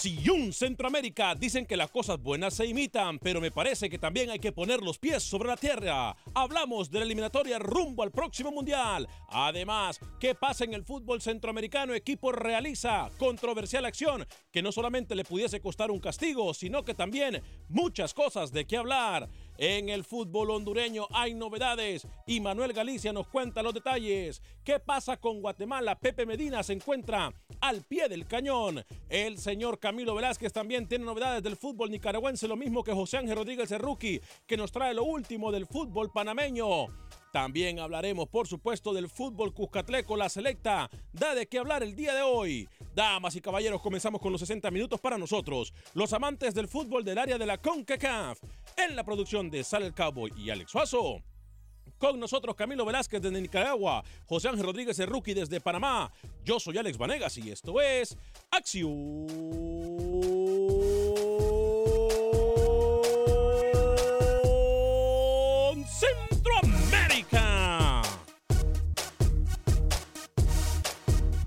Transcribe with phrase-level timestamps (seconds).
[0.00, 4.38] Acción Centroamérica dicen que las cosas buenas se imitan, pero me parece que también hay
[4.38, 6.16] que poner los pies sobre la tierra.
[6.32, 9.06] Hablamos de la eliminatoria rumbo al próximo mundial.
[9.28, 11.92] Además, ¿qué pasa en el fútbol centroamericano?
[11.92, 17.42] Equipo realiza controversial acción que no solamente le pudiese costar un castigo, sino que también
[17.68, 19.28] muchas cosas de qué hablar.
[19.62, 24.40] En el fútbol hondureño hay novedades y Manuel Galicia nos cuenta los detalles.
[24.64, 25.98] ¿Qué pasa con Guatemala?
[25.98, 28.82] Pepe Medina se encuentra al pie del cañón.
[29.10, 33.36] El señor Camilo Velázquez también tiene novedades del fútbol nicaragüense, lo mismo que José Ángel
[33.36, 36.86] Rodríguez rookie, que nos trae lo último del fútbol panameño.
[37.32, 40.90] También hablaremos, por supuesto, del fútbol cuscatleco, la selecta.
[41.12, 42.68] Da de qué hablar el día de hoy.
[42.94, 47.18] Damas y caballeros, comenzamos con los 60 minutos para nosotros, los amantes del fútbol del
[47.18, 48.40] área de la CONCACAF.
[48.76, 51.22] En la producción de Sal el Cowboy y Alex Suazo.
[51.98, 56.10] Con nosotros Camilo Velázquez desde Nicaragua, José Ángel Rodríguez el Rookie desde Panamá.
[56.44, 58.16] Yo soy Alex Vanegas y esto es
[58.50, 59.26] Acción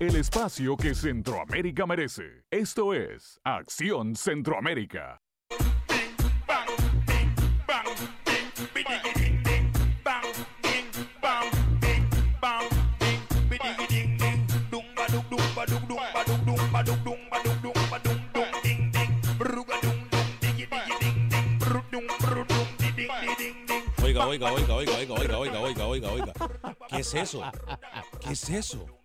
[0.00, 2.42] El espacio que Centroamérica merece.
[2.50, 5.20] Esto es Acción Centroamérica.
[24.02, 26.32] Oiga, oiga, oiga, oiga, oiga, oiga, oiga, oiga, oiga, oiga.
[26.88, 27.42] ¿Qué es eso?
[28.20, 29.03] ¿Qué es eso?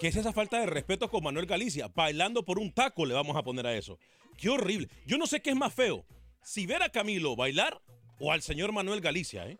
[0.00, 1.88] ¿Qué es esa falta de respeto con Manuel Galicia?
[1.94, 3.98] Bailando por un taco le vamos a poner a eso.
[4.38, 4.88] Qué horrible.
[5.04, 6.06] Yo no sé qué es más feo.
[6.42, 7.82] Si ver a Camilo bailar
[8.18, 9.58] o al señor Manuel Galicia, ¿eh?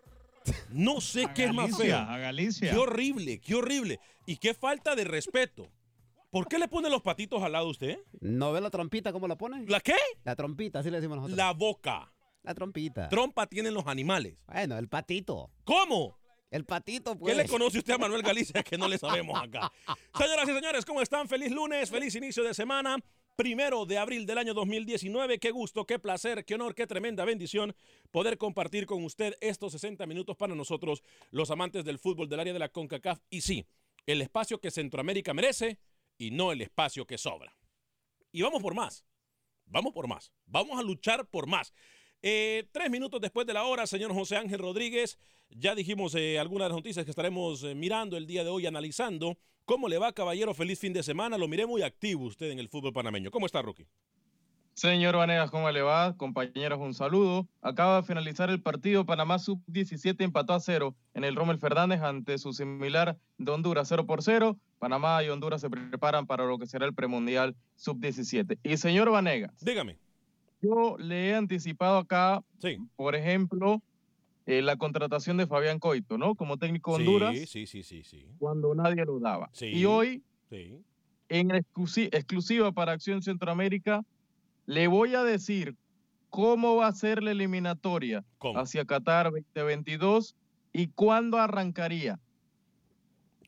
[0.71, 1.95] No sé qué es más feo.
[1.95, 2.71] A Galicia.
[2.71, 4.01] Qué horrible, qué horrible.
[4.25, 5.69] Y qué falta de respeto.
[6.31, 7.99] ¿Por qué le pone los patitos al lado usted?
[8.21, 9.67] ¿No ve la trompita cómo la pone?
[9.67, 9.97] ¿La qué?
[10.25, 11.37] La trompita, así le decimos nosotros.
[11.37, 12.11] La boca.
[12.45, 13.11] La trompita.
[13.11, 14.39] Trompa tienen los animales.
[14.47, 15.51] Bueno, el patito.
[15.65, 16.19] ¿Cómo?
[16.51, 17.35] El patito, pues.
[17.35, 19.73] ¿Qué le conoce usted a Manuel Galicia que no le sabemos acá?
[20.17, 21.29] Señoras y señores, ¿cómo están?
[21.29, 22.99] Feliz lunes, feliz inicio de semana.
[23.37, 25.39] Primero de abril del año 2019.
[25.39, 27.75] Qué gusto, qué placer, qué honor, qué tremenda bendición
[28.11, 32.53] poder compartir con usted estos 60 minutos para nosotros, los amantes del fútbol del área
[32.53, 33.21] de la CONCACAF.
[33.31, 33.65] Y sí,
[34.07, 35.79] el espacio que Centroamérica merece
[36.19, 37.57] y no el espacio que sobra.
[38.33, 39.05] Y vamos por más.
[39.67, 40.33] Vamos por más.
[40.47, 41.73] Vamos a luchar por más.
[42.23, 45.19] Eh, tres minutos después de la hora, señor José Ángel Rodríguez,
[45.51, 48.67] ya dijimos eh, algunas de las noticias que estaremos eh, mirando el día de hoy,
[48.67, 49.39] analizando.
[49.65, 50.53] ¿Cómo le va, caballero?
[50.53, 51.39] Feliz fin de semana.
[51.39, 53.31] Lo miré muy activo usted en el fútbol panameño.
[53.31, 53.87] ¿Cómo está, Rookie?
[54.75, 56.17] Señor Vanegas, ¿cómo le va?
[56.17, 57.49] Compañeros, un saludo.
[57.61, 59.05] Acaba de finalizar el partido.
[59.05, 64.07] Panamá Sub-17 empató a cero en el Rommel Fernández ante su similar de Honduras 0
[64.07, 64.57] por 0.
[64.79, 68.59] Panamá y Honduras se preparan para lo que será el premundial Sub-17.
[68.63, 69.53] Y señor Vanegas.
[69.61, 69.99] Dígame.
[70.63, 72.79] Yo le he anticipado acá, sí.
[72.97, 73.83] por ejemplo,
[74.47, 76.35] eh, la contratación de Fabián Coito, ¿no?
[76.35, 77.39] Como técnico de Honduras.
[77.39, 78.27] Sí, sí, sí, sí, sí.
[78.39, 79.49] Cuando nadie lo daba.
[79.53, 80.77] Sí, y hoy, sí.
[81.29, 84.03] en exclusi- exclusiva para Acción Centroamérica,
[84.67, 85.77] le voy a decir
[86.29, 88.59] cómo va a ser la eliminatoria ¿Cómo?
[88.59, 90.37] hacia Qatar 2022
[90.73, 92.19] y cuándo arrancaría.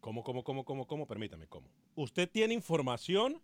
[0.00, 1.06] ¿Cómo, cómo, cómo, cómo, cómo?
[1.06, 1.68] Permítame, ¿cómo?
[1.94, 3.40] ¿Usted tiene información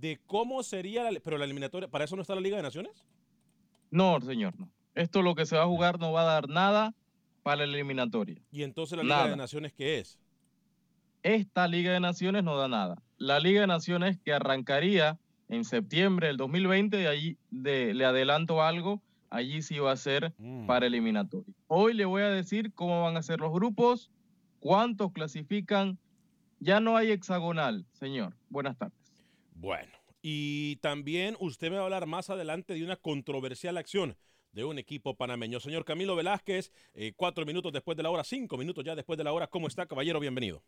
[0.00, 1.88] de cómo sería la, pero la eliminatoria?
[1.88, 3.04] ¿Para eso no está la Liga de Naciones?
[3.90, 4.68] No, señor, no.
[4.94, 6.94] Esto lo que se va a jugar no va a dar nada
[7.42, 8.40] para la eliminatoria.
[8.52, 9.30] Y entonces la Liga Nada.
[9.30, 10.18] de Naciones, ¿qué es?
[11.22, 13.02] Esta Liga de Naciones no da nada.
[13.18, 18.62] La Liga de Naciones que arrancaría en septiembre del 2020, de allí de- le adelanto
[18.62, 20.66] algo, allí sí va a ser Mm.
[20.66, 21.52] para eliminatoria.
[21.66, 24.10] Hoy le voy a decir cómo van a ser los grupos,
[24.60, 25.98] cuántos clasifican.
[26.60, 28.34] Ya no hay hexagonal, señor.
[28.48, 28.98] Buenas tardes.
[29.60, 29.92] Bueno,
[30.22, 34.16] y también usted me va a hablar más adelante de una controversial acción
[34.52, 35.60] de un equipo panameño.
[35.60, 39.24] Señor Camilo Velázquez, eh, cuatro minutos después de la hora, cinco minutos ya después de
[39.24, 39.48] la hora.
[39.48, 40.18] ¿Cómo está, caballero?
[40.18, 40.64] Bienvenido.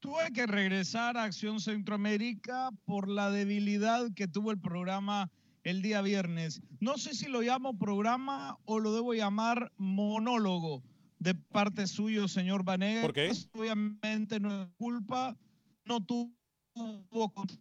[0.00, 5.30] Tuve que regresar a Acción Centroamérica por la debilidad que tuvo el programa
[5.62, 6.60] el día viernes.
[6.80, 10.82] No sé si lo llamo programa o lo debo llamar monólogo
[11.20, 13.04] de parte suyo, señor Vanegas.
[13.04, 13.30] ¿Por qué?
[13.52, 15.36] Obviamente no es culpa,
[15.84, 16.36] no tuvo
[16.76, 17.60] cont-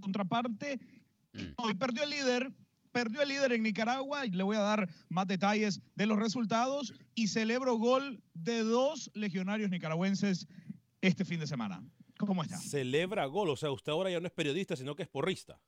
[0.00, 0.78] contraparte.
[1.58, 2.52] No, y perdió el líder,
[2.92, 6.94] perdió el líder en Nicaragua y le voy a dar más detalles de los resultados
[7.14, 10.46] y celebro gol de dos legionarios nicaragüenses
[11.02, 11.82] este fin de semana.
[12.18, 12.56] ¿Cómo está?
[12.58, 15.60] Celebra gol, o sea, usted ahora ya no es periodista, sino que es porrista.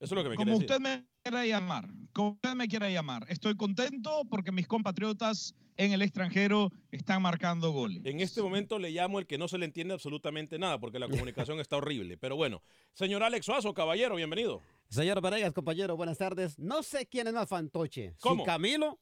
[0.00, 0.66] Eso es lo que me Como decir.
[0.70, 3.24] usted me quiera llamar, como usted me quiera llamar.
[3.28, 8.02] Estoy contento porque mis compatriotas en el extranjero están marcando goles.
[8.04, 11.08] En este momento le llamo el que no se le entiende absolutamente nada, porque la
[11.08, 12.18] comunicación está horrible.
[12.18, 12.62] Pero bueno,
[12.92, 14.60] señor Alex Suazo, caballero, bienvenido.
[14.88, 16.58] Señor Vanegas, compañero, buenas tardes.
[16.58, 18.14] No sé quién es más fantoche.
[18.20, 18.42] ¿Cómo?
[18.44, 19.00] Si Camilo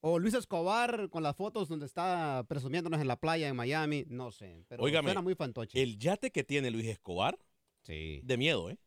[0.00, 4.04] o Luis Escobar con las fotos donde está presumiéndonos en la playa en Miami.
[4.08, 4.64] No sé.
[4.68, 5.80] Pero Óigame, suena muy fantoche.
[5.80, 7.38] El yate que tiene Luis Escobar,
[7.82, 8.20] Sí.
[8.24, 8.78] de miedo, ¿eh?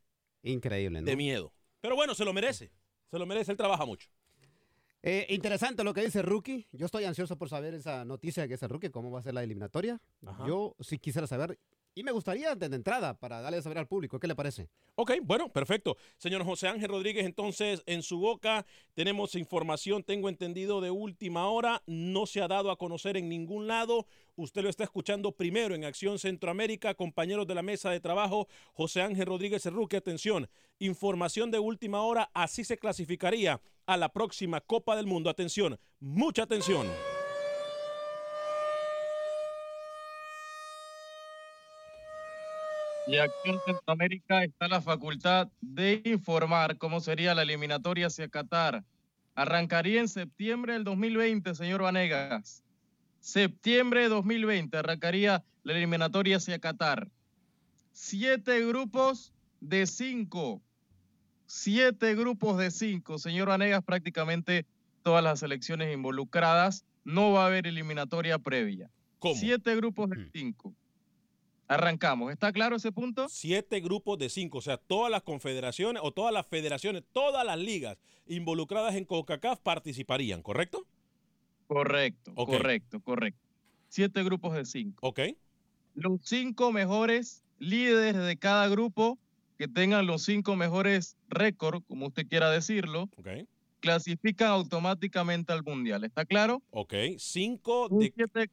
[0.45, 1.05] Increíble, ¿no?
[1.05, 1.53] De miedo.
[1.81, 2.71] Pero bueno, se lo merece.
[3.11, 4.09] Se lo merece, él trabaja mucho.
[5.01, 6.67] Eh, interesante lo que dice Rookie.
[6.71, 9.43] Yo estoy ansioso por saber esa noticia que dice Rookie, cómo va a ser la
[9.43, 10.01] eliminatoria.
[10.25, 10.47] Ajá.
[10.47, 11.59] Yo sí quisiera saber.
[11.97, 14.19] Y me gustaría de de entrada para darle a saber al público.
[14.19, 14.67] ¿Qué le parece?
[14.95, 15.95] Ok, bueno, perfecto.
[16.17, 21.81] Señor José Ángel Rodríguez, entonces en su boca tenemos información, tengo entendido, de última hora.
[21.85, 24.07] No se ha dado a conocer en ningún lado.
[24.35, 26.95] Usted lo está escuchando primero en Acción Centroamérica.
[26.95, 30.49] Compañeros de la mesa de trabajo, José Ángel Rodríguez Erruque, atención.
[30.79, 35.29] Información de última hora, así se clasificaría a la próxima Copa del Mundo.
[35.29, 36.87] Atención, mucha atención.
[43.07, 48.83] Y aquí en Centroamérica está la facultad de informar cómo sería la eliminatoria hacia Qatar.
[49.35, 52.63] Arrancaría en septiembre del 2020, señor Vanegas.
[53.19, 57.09] Septiembre de 2020 arrancaría la eliminatoria hacia Qatar.
[57.91, 60.61] Siete grupos de cinco.
[61.45, 63.19] Siete grupos de cinco.
[63.19, 64.65] Señor Vanegas, prácticamente
[65.03, 66.85] todas las selecciones involucradas.
[67.03, 68.89] No va a haber eliminatoria previa.
[69.19, 69.35] ¿Cómo?
[69.35, 70.73] Siete grupos de cinco.
[71.67, 72.31] Arrancamos.
[72.31, 73.27] ¿Está claro ese punto?
[73.27, 77.57] Siete grupos de cinco, o sea, todas las confederaciones o todas las federaciones, todas las
[77.57, 80.85] ligas involucradas en CONCACAF participarían, ¿correcto?
[81.67, 83.39] Correcto, correcto, correcto.
[83.89, 85.07] Siete grupos de cinco.
[85.07, 85.21] Ok.
[85.95, 89.17] Los cinco mejores líderes de cada grupo
[89.57, 93.09] que tengan los cinco mejores récords, como usted quiera decirlo,
[93.79, 96.03] clasifican automáticamente al mundial.
[96.03, 96.61] ¿Está claro?
[96.71, 96.93] Ok.
[97.17, 98.13] Cinco de.
[98.15, 98.49] Siete,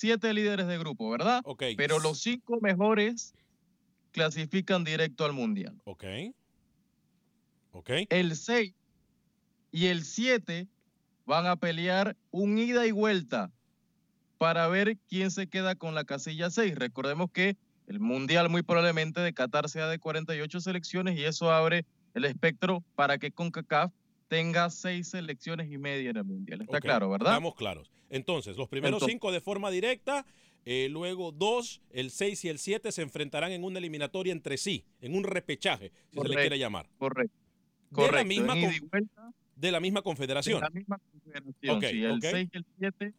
[0.00, 1.42] siete líderes de grupo, ¿verdad?
[1.44, 1.62] Ok.
[1.76, 3.34] Pero los cinco mejores
[4.12, 5.78] clasifican directo al mundial.
[5.84, 6.04] Ok.
[7.72, 7.90] Ok.
[8.08, 8.72] El 6
[9.70, 10.66] y el 7
[11.26, 13.52] van a pelear un ida y vuelta
[14.38, 16.76] para ver quién se queda con la casilla 6.
[16.76, 21.84] Recordemos que el mundial muy probablemente de Qatar sea de 48 selecciones y eso abre
[22.14, 23.92] el espectro para que CONCACAF
[24.30, 26.62] tenga seis selecciones y media en el mundial.
[26.62, 27.32] Está claro, ¿verdad?
[27.32, 27.90] Estamos claros.
[28.10, 30.24] Entonces, los primeros Entonces- cinco de forma directa,
[30.64, 34.84] eh, luego dos, el 6 y el 7 se enfrentarán en una eliminatoria entre sí,
[35.00, 36.88] en un repechaje, si se le Correcto, quiere llamar.
[36.98, 37.34] Correcto.
[37.90, 39.32] de la Correcto, misma, vuelta.
[39.56, 40.58] de la misma confederación.
[40.60, 42.20] De la misma confederación, sí, el.
[42.22, 43.14] 6 y el 7,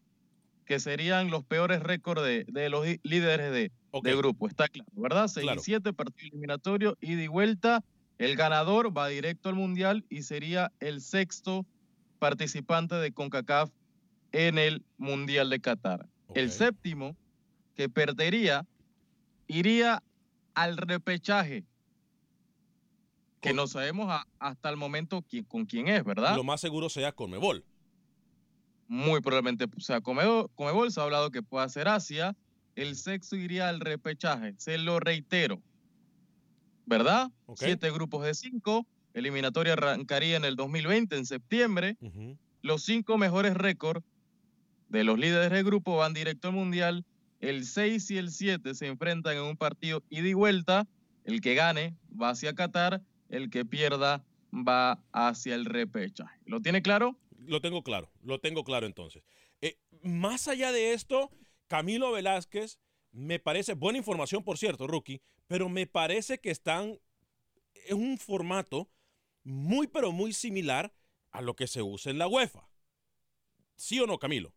[0.65, 3.71] que serían los peores récords de, de los líderes de,
[4.15, 5.27] grupo, está claro, ¿verdad?
[5.27, 5.59] 6 Claro.
[5.59, 7.83] y 7, partido eliminatorio, ida y vuelta.
[8.21, 11.65] El ganador va directo al Mundial y sería el sexto
[12.19, 13.71] participante de CONCACAF
[14.31, 16.07] en el Mundial de Qatar.
[16.35, 17.17] El séptimo,
[17.75, 18.63] que perdería,
[19.47, 20.03] iría
[20.53, 21.63] al repechaje,
[23.41, 26.35] que Con- no sabemos a- hasta el momento quién- con quién es, ¿verdad?
[26.35, 27.65] Lo más seguro sea Conmebol.
[28.87, 32.35] muy probablemente sea Comebol, Comebol, se ha hablado que pueda ser Asia,
[32.75, 35.59] el sexo iría al repechaje, se lo reitero,
[36.85, 37.31] ¿verdad?
[37.55, 41.97] Siete grupos de cinco, eliminatoria arrancaría en el 2020, en septiembre,
[42.61, 44.03] los cinco mejores récords
[44.89, 47.05] de los líderes de grupo van directo al Mundial,
[47.39, 50.87] el 6 y el 7 se enfrentan en un partido ida y vuelta,
[51.23, 54.23] el que gane va hacia Qatar, el que pierda
[54.53, 56.39] va hacia el repechaje.
[56.45, 57.17] ¿Lo tiene claro?
[57.39, 59.23] Lo tengo claro, lo tengo claro entonces.
[59.61, 61.31] Eh, más allá de esto,
[61.67, 62.79] Camilo Velázquez,
[63.11, 66.97] me parece, buena información por cierto, rookie, pero me parece que están
[67.87, 68.89] en un formato
[69.43, 70.93] muy, pero muy similar
[71.31, 72.67] a lo que se usa en la UEFA.
[73.75, 74.53] ¿Sí o no, Camilo?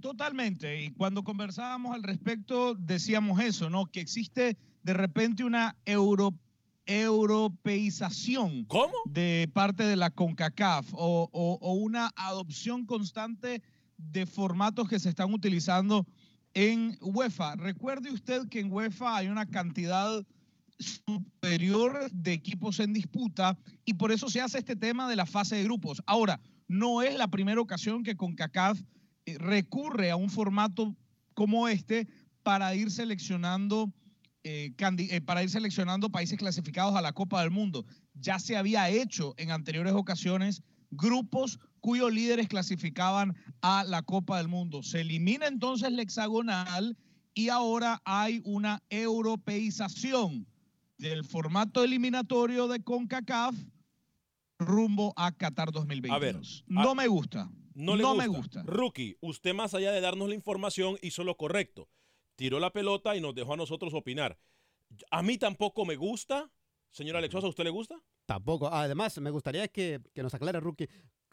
[0.00, 0.82] Totalmente.
[0.82, 3.86] Y cuando conversábamos al respecto, decíamos eso, ¿no?
[3.86, 6.32] Que existe de repente una euro,
[6.86, 8.94] europeización ¿Cómo?
[9.06, 13.62] de parte de la CONCACAF o, o- o una adopción constante
[13.96, 16.06] de formatos que se están utilizando
[16.58, 17.54] en UEFA.
[17.54, 20.26] Recuerde usted que en UEFA hay una cantidad
[20.80, 25.54] superior de equipos en disputa y por eso se hace este tema de la fase
[25.54, 26.02] de grupos.
[26.04, 28.80] Ahora, no es la primera ocasión que CONCACAF
[29.26, 30.96] eh, recurre a un formato
[31.32, 32.08] como este
[32.42, 33.92] para ir seleccionando
[34.42, 37.86] eh, eh, para ir seleccionando países clasificados a la Copa del Mundo.
[38.14, 44.48] Ya se había hecho en anteriores ocasiones grupos cuyos líderes clasificaban a la Copa del
[44.48, 44.82] Mundo.
[44.82, 46.96] Se elimina entonces la hexagonal
[47.34, 50.46] y ahora hay una europeización
[50.98, 53.54] del formato eliminatorio de CONCACAF
[54.58, 56.14] rumbo a Qatar 2022.
[56.14, 57.50] A ver, no a- me gusta.
[57.74, 58.60] No, le me gusta.
[58.60, 58.62] gusta.
[58.64, 61.88] Rookie, usted más allá de darnos la información hizo lo correcto.
[62.34, 64.36] Tiró la pelota y nos dejó a nosotros opinar.
[65.12, 66.50] A mí tampoco me gusta.
[66.90, 67.94] Señor Alexosa, ¿a usted le gusta?
[68.26, 68.66] Tampoco.
[68.72, 70.88] Además, me gustaría que, que nos aclare, Rookie,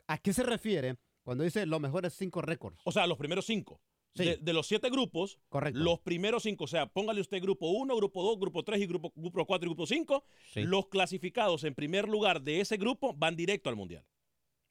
[0.07, 2.79] ¿a qué se refiere cuando dice los mejores cinco récords?
[2.85, 3.81] O sea, los primeros cinco.
[4.15, 4.23] Sí.
[4.23, 5.77] De, de los siete grupos, Correcto.
[5.79, 9.11] los primeros cinco, o sea, póngale usted grupo 1, grupo 2, grupo 3 y grupo,
[9.13, 10.23] grupo 4 y grupo 5.
[10.53, 10.61] Sí.
[10.61, 14.05] Los clasificados en primer lugar de ese grupo van directo al Mundial.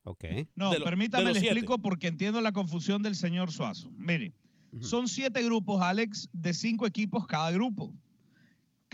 [0.05, 0.25] Ok.
[0.55, 1.49] No, lo- permítame le siete.
[1.49, 3.91] explico porque entiendo la confusión del señor Suazo.
[3.99, 4.33] Mire,
[4.81, 7.93] son siete grupos, Alex, de cinco equipos cada grupo.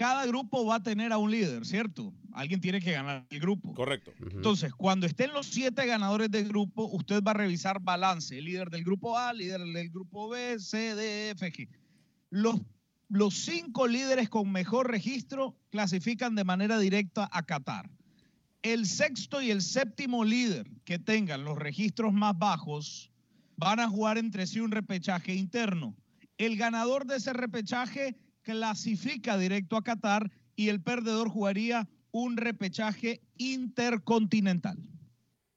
[0.01, 2.15] Cada grupo va a tener a un líder, ¿cierto?
[2.33, 3.75] Alguien tiene que ganar el grupo.
[3.75, 4.15] Correcto.
[4.31, 8.39] Entonces, cuando estén los siete ganadores del grupo, usted va a revisar balance.
[8.39, 11.69] El líder del grupo A, líder del grupo B, C, D, E, F, G.
[12.31, 12.63] Los,
[13.11, 17.91] los cinco líderes con mejor registro clasifican de manera directa a Qatar.
[18.63, 23.13] El sexto y el séptimo líder que tengan los registros más bajos
[23.59, 25.95] van a jugar entre sí un repechaje interno.
[26.39, 33.21] El ganador de ese repechaje clasifica directo a Qatar y el perdedor jugaría un repechaje
[33.37, 34.77] intercontinental.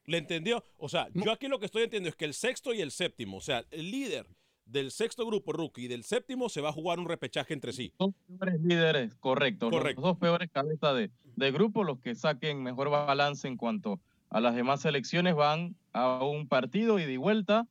[0.05, 0.63] ¿Le entendió?
[0.77, 3.37] O sea, yo aquí lo que estoy entendiendo es que el sexto y el séptimo,
[3.37, 4.27] o sea, el líder
[4.65, 7.93] del sexto grupo rookie y del séptimo se va a jugar un repechaje entre sí.
[7.99, 9.69] Dos peores líderes, correcto.
[9.69, 10.01] Correcto.
[10.01, 13.99] Los dos peores cabezas de, de grupo, los que saquen mejor balance en cuanto
[14.29, 17.67] a las demás selecciones, van a un partido y de vuelta.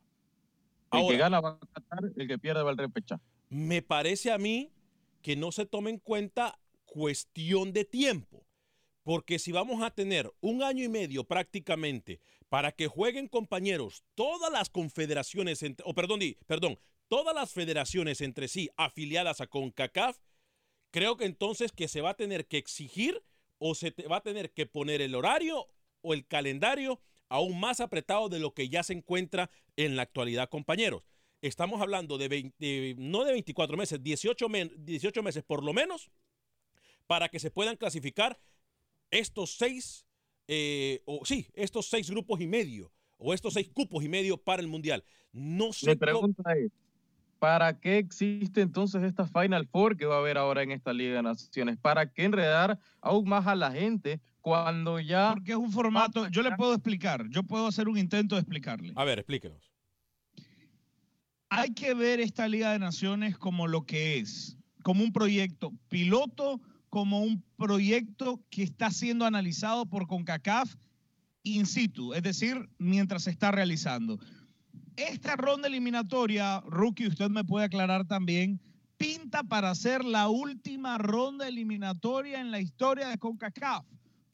[0.92, 1.08] El Ahora.
[1.08, 3.22] que gana va a Qatar, el que pierde va al repechaje.
[3.48, 4.70] Me parece a mí
[5.22, 8.46] que no se tome en cuenta cuestión de tiempo.
[9.02, 14.52] Porque si vamos a tener un año y medio prácticamente para que jueguen compañeros todas
[14.52, 20.18] las confederaciones, o perdón, perdón, todas las federaciones entre sí afiliadas a CONCACAF,
[20.90, 23.24] creo que entonces que se va a tener que exigir
[23.58, 25.66] o se va a tener que poner el horario
[26.02, 30.50] o el calendario aún más apretado de lo que ya se encuentra en la actualidad,
[30.50, 31.02] compañeros.
[31.42, 36.10] Estamos hablando de 20, no de 24 meses, 18, men- 18 meses por lo menos
[37.08, 38.38] para que se puedan clasificar
[39.10, 40.06] estos seis,
[40.46, 44.62] eh, o sí, estos seis grupos y medio, o estos seis cupos y medio para
[44.62, 45.04] el Mundial.
[45.32, 46.70] No sé Mi cómo- pregunta es,
[47.40, 51.16] ¿para qué existe entonces esta Final Four que va a haber ahora en esta Liga
[51.16, 51.76] de Naciones?
[51.76, 55.32] ¿Para qué enredar aún más a la gente cuando ya...
[55.34, 58.92] Porque es un formato, yo le puedo explicar, yo puedo hacer un intento de explicarle.
[58.94, 59.71] A ver, explíquenos.
[61.54, 66.60] Hay que ver esta Liga de Naciones como lo que es, como un proyecto piloto
[66.88, 70.74] como un proyecto que está siendo analizado por CONCACAF
[71.42, 74.18] in situ, es decir, mientras se está realizando.
[74.96, 78.60] Esta ronda eliminatoria, Rookie, usted me puede aclarar también,
[78.98, 83.86] pinta para ser la última ronda eliminatoria en la historia de CONCACAF,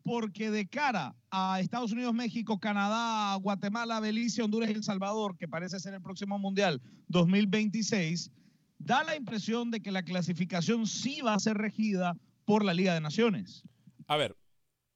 [0.09, 5.47] porque de cara a Estados Unidos, México, Canadá, Guatemala, Belice, Honduras y El Salvador, que
[5.47, 8.33] parece ser el próximo Mundial 2026,
[8.79, 12.95] da la impresión de que la clasificación sí va a ser regida por la Liga
[12.95, 13.65] de Naciones.
[14.07, 14.35] A ver,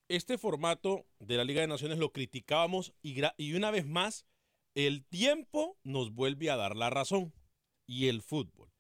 [0.09, 4.25] este formato de la Liga de Naciones lo criticábamos y, una vez más
[4.75, 7.35] el tiempo nos vuelve a dar la razón
[7.87, 8.71] y el fútbol.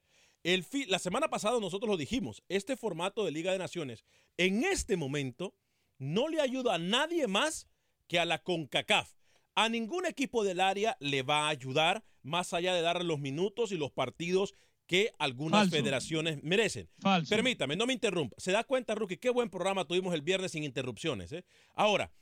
[0.88, 4.02] La semana pasada nosotros lo dijimos, este formato de Liga de Naciones
[4.38, 5.54] en este momento
[5.98, 7.68] no le ayuda a nadie más
[8.08, 9.12] que a la CONCACAF.
[9.54, 13.72] A ningún equipo del área le va a ayudar más allá de darle los minutos
[13.72, 14.54] y los partidos
[14.86, 16.90] que algunas federaciones merecen.
[17.28, 18.36] Permítame, no me interrumpa.
[18.38, 19.16] ¿Se da cuenta, Rookie?
[19.16, 21.32] Qué buen programa tuvimos el viernes sin interrupciones.
[21.32, 21.44] ¿eh?
[21.74, 22.12] Ahora,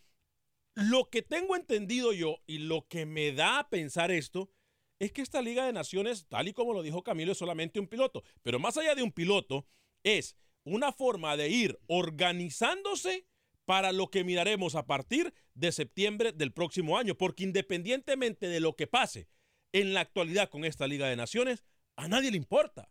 [0.75, 4.51] lo que tengo entendido yo y lo que me da a pensar esto
[4.99, 7.89] es que esta Liga de Naciones, tal y como lo dijo Camilo, es solamente un
[7.89, 8.23] piloto.
[8.43, 9.67] Pero más allá de un piloto,
[10.05, 13.27] es una forma de ir organizándose
[13.71, 17.15] para lo que miraremos a partir de septiembre del próximo año.
[17.15, 19.29] Porque independientemente de lo que pase
[19.71, 21.63] en la actualidad con esta Liga de Naciones,
[21.95, 22.91] a nadie le importa.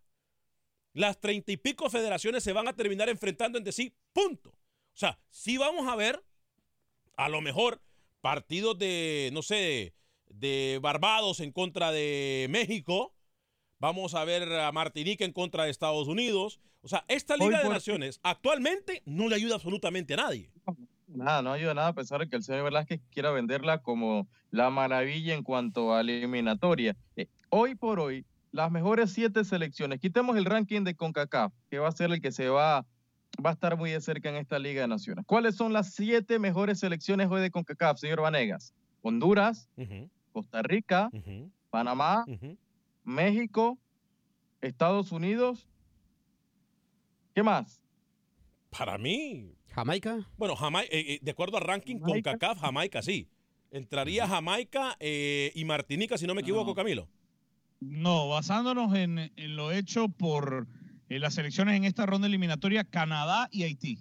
[0.94, 4.52] Las treinta y pico federaciones se van a terminar enfrentando entre sí, punto.
[4.52, 6.24] O sea, sí vamos a ver,
[7.18, 7.82] a lo mejor,
[8.22, 9.94] partidos de, no sé,
[10.28, 13.14] de Barbados en contra de México.
[13.80, 16.60] Vamos a ver a Martinica en contra de Estados Unidos.
[16.82, 20.52] O sea, esta Liga de Naciones actualmente no le ayuda absolutamente a nadie.
[21.08, 24.70] Nada, no ayuda nada a pesar de que el señor Velázquez quiera venderla como la
[24.70, 26.96] maravilla en cuanto a la eliminatoria.
[27.16, 30.02] Eh, hoy por hoy, las mejores siete selecciones.
[30.02, 32.86] Quitemos el ranking de CONCACAF, que va a ser el que se va,
[33.44, 35.26] va a estar muy de cerca en esta Liga de Naciones.
[35.26, 38.74] ¿Cuáles son las siete mejores selecciones hoy de CONCACAF, señor Vanegas?
[39.02, 39.70] Honduras,
[40.34, 41.10] Costa Rica,
[41.70, 42.26] Panamá,
[43.10, 43.80] México,
[44.62, 45.68] Estados Unidos.
[47.34, 47.82] ¿Qué más?
[48.70, 49.56] Para mí.
[49.70, 50.28] Jamaica.
[50.38, 53.28] Bueno, Jamaica, eh, eh, de acuerdo al ranking CONCACAF, Jamaica sí.
[53.72, 57.08] Entraría Jamaica eh, y Martinica, si no me equivoco, Camilo.
[57.80, 60.68] No, basándonos en, lo hecho por
[61.08, 64.00] eh, las selecciones en esta ronda eliminatoria, Canadá y Haití.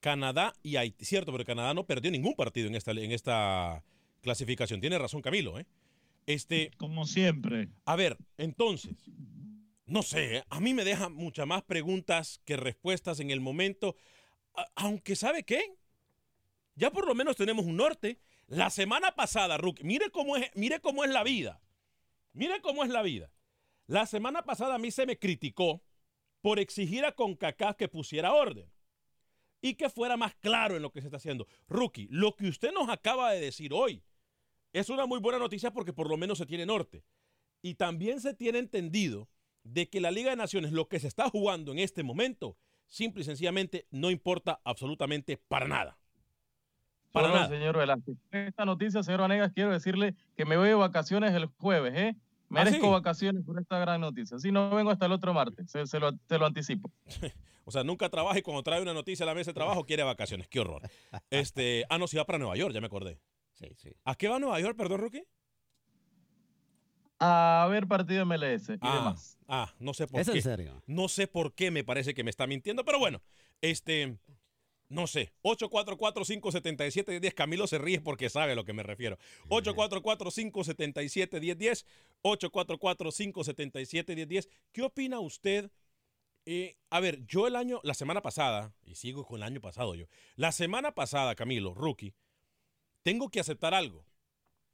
[0.00, 3.84] Canadá y Haití, cierto, pero Canadá no perdió ningún partido en esta, en esta
[4.22, 4.80] clasificación.
[4.80, 5.66] Tiene razón Camilo, ¿eh?
[6.26, 7.70] Este, Como siempre.
[7.84, 8.94] A ver, entonces,
[9.86, 10.44] no sé, ¿eh?
[10.50, 13.96] a mí me deja muchas más preguntas que respuestas en el momento,
[14.76, 15.76] aunque ¿sabe qué?
[16.76, 18.20] Ya por lo menos tenemos un norte.
[18.46, 21.60] La semana pasada, Rook, mire cómo es, mire cómo es la vida.
[22.32, 23.32] Mire cómo es la vida.
[23.86, 25.82] La semana pasada a mí se me criticó
[26.40, 28.70] por exigir a CONCACAF que pusiera orden
[29.60, 31.46] y que fuera más claro en lo que se está haciendo.
[31.68, 34.02] Rookie, lo que usted nos acaba de decir hoy
[34.72, 37.04] es una muy buena noticia porque por lo menos se tiene norte.
[37.62, 39.28] Y también se tiene entendido
[39.64, 42.56] de que la Liga de Naciones, lo que se está jugando en este momento,
[42.86, 45.98] simple y sencillamente no importa absolutamente para nada.
[47.12, 47.48] Para nada.
[47.48, 48.16] señor Velázquez.
[48.30, 52.14] Esta noticia, señor Vanegas, quiero decirle que me voy de vacaciones el jueves, ¿eh?
[52.16, 54.38] ¿Ah, Merezco vacaciones por esta gran noticia.
[54.38, 56.90] Si no vengo hasta el otro martes, se, lo, te lo anticipo.
[57.64, 60.02] o sea, nunca trabaja y cuando trae una noticia a la mesa de trabajo quiere
[60.02, 60.48] vacaciones.
[60.48, 60.82] Qué horror.
[61.30, 63.18] Este, ah, no, si va para Nueva York, ya me acordé.
[63.60, 63.90] Sí, sí.
[64.04, 65.24] ¿A qué va Nueva York, perdón, Rookie?
[67.18, 69.38] A ver partido MLS y ah, demás.
[69.46, 70.38] Ah, no sé por ¿Es qué.
[70.38, 70.82] en serio?
[70.86, 73.20] No sé por qué me parece que me está mintiendo, pero bueno,
[73.60, 74.16] este,
[74.88, 77.34] no sé, 844-577-1010.
[77.34, 79.18] Camilo se ríe porque sabe a lo que me refiero.
[79.48, 81.84] 844-577-1010.
[82.22, 84.48] 844-577-1010.
[84.72, 85.70] ¿Qué opina usted?
[86.46, 89.94] Eh, a ver, yo el año, la semana pasada, y sigo con el año pasado
[89.94, 92.14] yo, la semana pasada, Camilo, rookie,
[93.02, 94.06] tengo que aceptar algo.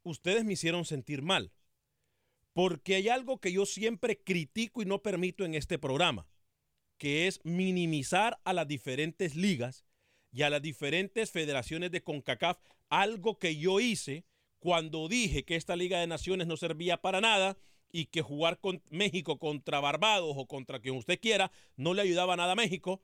[0.03, 1.51] Ustedes me hicieron sentir mal.
[2.53, 6.27] Porque hay algo que yo siempre critico y no permito en este programa,
[6.97, 9.85] que es minimizar a las diferentes ligas
[10.31, 12.57] y a las diferentes federaciones de CONCACAF
[12.89, 14.25] algo que yo hice
[14.59, 17.57] cuando dije que esta Liga de Naciones no servía para nada
[17.91, 22.35] y que jugar con México contra Barbados o contra quien usted quiera no le ayudaba
[22.35, 23.01] nada a México,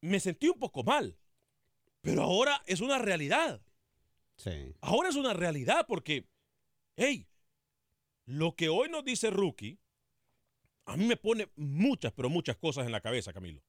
[0.00, 1.18] me sentí un poco mal.
[2.02, 3.60] Pero ahora es una realidad.
[4.42, 4.74] Sí.
[4.80, 6.26] Ahora es una realidad porque,
[6.96, 7.28] hey,
[8.24, 9.78] lo que hoy nos dice Rookie,
[10.86, 13.62] a mí me pone muchas, pero muchas cosas en la cabeza, Camilo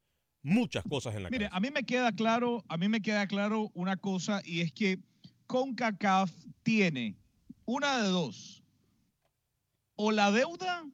[0.43, 3.69] muchas cosas en la Mire, a mí me queda claro, a mí me queda claro
[3.73, 4.99] una cosa y es que
[5.47, 6.31] CONCACAF
[6.63, 7.17] tiene
[7.65, 8.63] una de dos,
[9.95, 10.85] o la deuda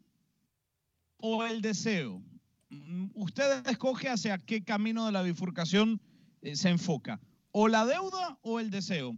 [1.17, 2.21] o el deseo
[2.69, 6.01] mm, usted escoge hacia qué camino de la bifurcación
[6.41, 7.19] eh, se enfoca,
[7.51, 9.17] o la deuda o el deseo.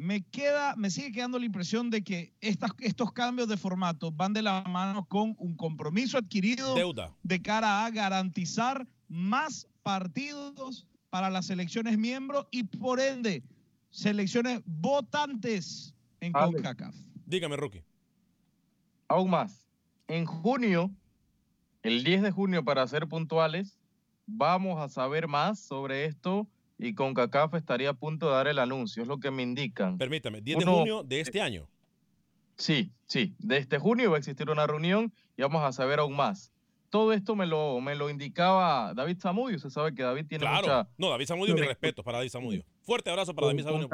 [0.00, 4.32] Me queda, me sigue quedando la impresión de que estas, estos cambios de formato van
[4.32, 7.14] de la mano con un compromiso adquirido Deuda.
[7.22, 13.42] de cara a garantizar más partidos para las elecciones miembros y por ende
[13.90, 16.54] selecciones votantes en Ale.
[16.54, 16.94] CONCACAF.
[17.26, 17.84] Dígame, Rookie.
[19.06, 19.68] Aún más,
[20.08, 20.90] en junio,
[21.82, 23.78] el 10 de junio para ser puntuales,
[24.24, 26.48] vamos a saber más sobre esto
[26.82, 29.98] y CONCACAF estaría a punto de dar el anuncio, es lo que me indican.
[29.98, 31.68] Permítame, 10 de Uno- junio de este año.
[32.56, 36.16] Sí, sí, de este junio va a existir una reunión y vamos a saber aún
[36.16, 36.52] más.
[36.90, 40.60] Todo esto me lo, me lo indicaba David Zamudio, usted sabe que David tiene Claro.
[40.62, 40.88] mucha...
[40.98, 42.64] No, David Zamudio, mi respeto para David Zamudio.
[42.82, 43.88] Fuerte abrazo para David Zamudio.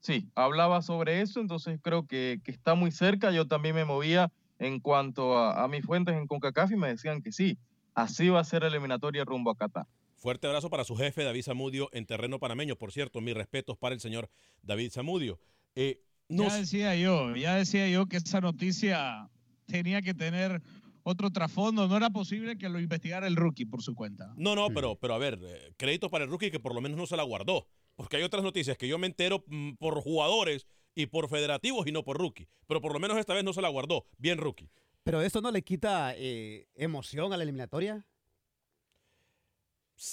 [0.00, 3.30] Sí, hablaba sobre eso, entonces creo que, que está muy cerca.
[3.30, 7.20] Yo también me movía en cuanto a, a mis fuentes en CONCACAF y me decían
[7.22, 7.58] que sí,
[7.94, 9.86] así va a ser eliminatoria rumbo a Qatar.
[10.18, 12.76] Fuerte abrazo para su jefe, David Zamudio, en terreno panameño.
[12.76, 14.28] Por cierto, mis respetos para el señor
[14.62, 15.38] David Zamudio.
[15.76, 19.30] Eh, no Ya decía yo, ya decía yo que esa noticia
[19.66, 20.60] tenía que tener
[21.04, 21.86] otro trasfondo.
[21.86, 24.34] No era posible que lo investigara el rookie por su cuenta.
[24.36, 26.98] No, no, pero, pero a ver, eh, crédito para el rookie que por lo menos
[26.98, 27.68] no se la guardó.
[27.94, 31.92] Porque hay otras noticias que yo me entero mm, por jugadores y por federativos y
[31.92, 32.48] no por rookie.
[32.66, 34.04] Pero por lo menos esta vez no se la guardó.
[34.18, 34.68] Bien, rookie.
[35.04, 38.04] Pero eso no le quita eh, emoción a la eliminatoria.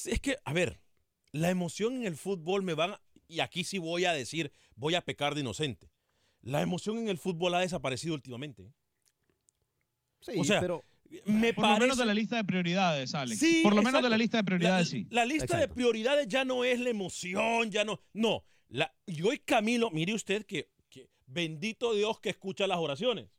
[0.05, 0.79] Es que, a ver,
[1.31, 4.95] la emoción en el fútbol me van, a- y aquí sí voy a decir, voy
[4.95, 5.91] a pecar de inocente.
[6.41, 8.71] La emoción en el fútbol ha desaparecido últimamente.
[10.21, 10.83] Sí, o sea, pero
[11.25, 13.39] me Por lo menos de la lista de prioridades, Alex.
[13.39, 15.07] Sí, por lo menos de la lista de prioridades, la, sí.
[15.11, 17.99] La lista de prioridades ya no es la emoción, ya no.
[18.13, 18.43] No.
[18.69, 23.29] La, y hoy Camilo, mire usted que, que bendito Dios que escucha las oraciones.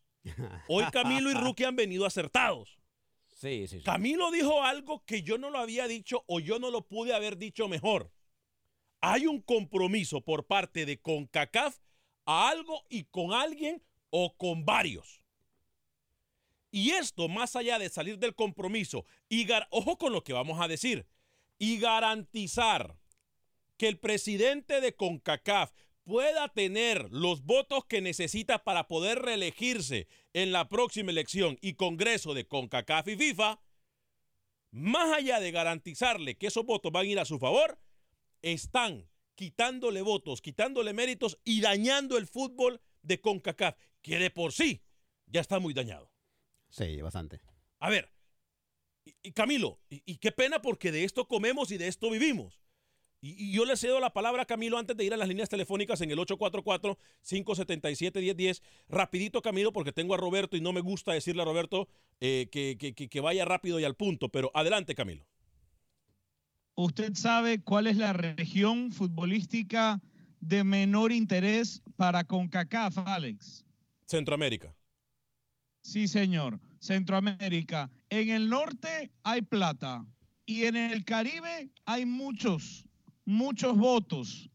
[0.69, 2.79] Hoy Camilo y Rookie han venido acertados.
[3.85, 7.37] Camilo dijo algo que yo no lo había dicho o yo no lo pude haber
[7.37, 8.11] dicho mejor.
[9.01, 11.79] Hay un compromiso por parte de CONCACAF
[12.25, 15.23] a algo y con alguien o con varios.
[16.71, 20.69] Y esto, más allá de salir del compromiso, y ojo con lo que vamos a
[20.69, 21.07] decir,
[21.59, 22.99] y garantizar
[23.77, 25.73] que el presidente de CONCACAF
[26.05, 32.35] pueda tener los votos que necesita para poder reelegirse en la próxima elección y Congreso
[32.35, 33.59] de CONCACAF y FIFA,
[34.71, 37.79] más allá de garantizarle que esos votos van a ir a su favor,
[38.43, 44.83] están quitándole votos, quitándole méritos y dañando el fútbol de CONCACAF, que de por sí
[45.25, 46.13] ya está muy dañado.
[46.69, 47.41] Sí, bastante.
[47.79, 48.13] A ver,
[49.07, 52.61] y, y Camilo, y, y qué pena porque de esto comemos y de esto vivimos.
[53.27, 56.01] Y, yo le cedo la palabra a Camilo antes de ir a las líneas telefónicas
[56.01, 58.63] en el 844-577-1010.
[58.89, 61.89] Rapidito, Camilo, porque tengo a Roberto y no me gusta decirle a Roberto
[62.21, 64.29] eh, que- que vaya rápido y al punto.
[64.29, 65.27] Pero adelante, Camilo.
[66.75, 70.01] ¿Usted sabe cuál es la región futbolística
[70.41, 73.65] de menor interés para CONCACAF, Alex?
[74.07, 74.75] Centroamérica.
[75.83, 76.61] Sí, señor.
[76.79, 77.91] Centroamérica.
[78.11, 80.05] En el norte hay plata
[80.45, 82.86] y en el Caribe hay muchos,
[83.27, 84.49] muchos votos.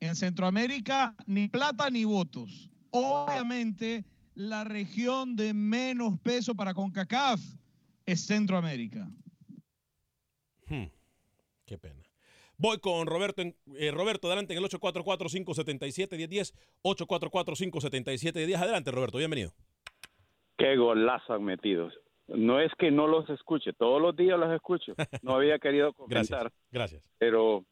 [0.00, 2.70] En Centroamérica ni plata ni votos.
[2.90, 4.04] Obviamente
[4.36, 7.40] la región de menos peso para CONCACAF
[8.06, 9.08] es Centroamérica.
[10.68, 10.84] Hmm,
[11.66, 12.02] Qué pena.
[12.56, 13.42] Voy con Roberto.
[13.42, 16.54] en- eh, Roberto, adelante en el 844-577-1010.
[16.82, 18.56] 844-577-1010.
[18.56, 19.18] Adelante, Roberto.
[19.18, 19.52] Bienvenido.
[20.56, 21.88] Qué golazo han metido.
[22.28, 24.92] No es que no los escuche, todos los días los escucho.
[25.22, 27.08] No había querido comentar, Gracias.
[27.18, 27.64] pero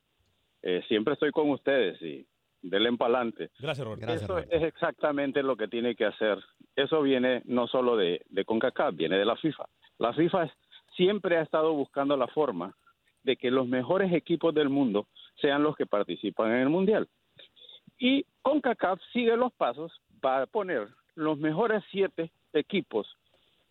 [0.68, 2.26] eh, siempre estoy con ustedes y
[2.62, 3.50] denle pa'lante.
[3.60, 4.06] Gracias, Roberto.
[4.24, 6.38] Eso es exactamente lo que tiene que hacer.
[6.74, 9.64] Eso viene no solo de, de CONCACAF, viene de la FIFA.
[9.98, 10.52] La FIFA es-
[10.96, 12.74] siempre ha estado buscando la forma
[13.22, 15.06] de que los mejores equipos del mundo
[15.40, 17.06] sean los que participan en el Mundial.
[17.98, 23.06] Y CONCACAF sigue los pasos para poner los mejores siete equipos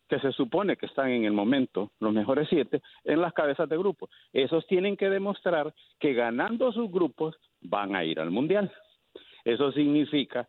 [0.08, 3.76] que se supone que están en el momento, los mejores siete, en las cabezas de
[3.76, 4.08] grupo.
[4.32, 8.72] Esos tienen que demostrar que ganando sus grupos van a ir al Mundial.
[9.44, 10.48] Eso significa,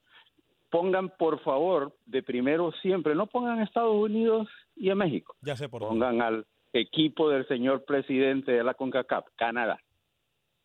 [0.70, 5.56] pongan por favor de primero siempre, no pongan a Estados Unidos y a México, Ya
[5.56, 9.80] sé por pongan al equipo del señor presidente de la CONCACAF, Canadá,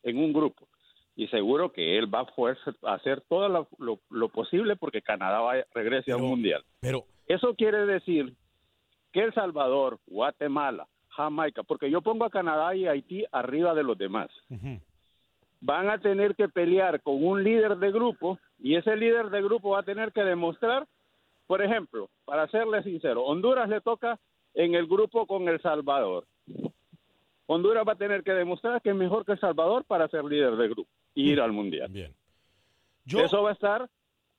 [0.02, 0.68] en un grupo.
[1.14, 5.40] Y seguro que él va a poder hacer todo lo, lo- lo posible porque Canadá
[5.40, 6.62] vaya, regrese al Mundial.
[6.81, 8.35] Pero Eso quiere decir
[9.12, 13.98] que El Salvador, Guatemala, Jamaica, porque yo pongo a Canadá y Haití arriba de los
[13.98, 14.31] demás,
[15.61, 19.70] van a tener que pelear con un líder de grupo y ese líder de grupo
[19.70, 20.87] va a tener que demostrar,
[21.46, 24.18] por ejemplo, para serle sincero, Honduras le toca
[24.55, 26.27] en el grupo con El Salvador
[27.53, 30.57] Honduras va a tener que demostrar que es mejor que El Salvador para ser líder
[30.57, 31.90] de grupo y ir al Mundial.
[31.90, 32.14] Bien.
[33.07, 33.90] Eso va a estar,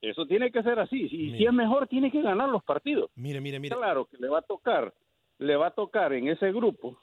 [0.09, 1.05] eso tiene que ser así.
[1.09, 3.09] Y si es mejor, tiene que ganar los partidos.
[3.15, 3.75] Mire, mire, mire.
[3.75, 4.93] Claro que le va a tocar,
[5.39, 6.97] le va a tocar en ese grupo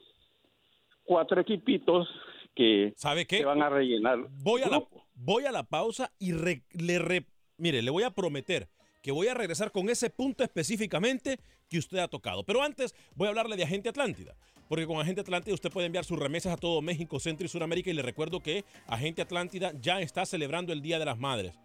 [1.05, 2.09] cuatro equipitos
[2.55, 3.39] que ¿Sabe qué?
[3.39, 4.19] se van a rellenar.
[4.43, 4.83] Voy a la,
[5.15, 8.69] voy a la pausa y re- le re- mire, le voy a prometer
[9.03, 12.45] que voy a regresar con ese punto específicamente que usted ha tocado.
[12.45, 14.35] Pero antes voy a hablarle de Agente Atlántida.
[14.69, 17.91] Porque con Agente Atlántida usted puede enviar sus remesas a todo México, Centro y Sudamérica.
[17.91, 21.59] Y le recuerdo que Agente Atlántida ya está celebrando el Día de las Madres.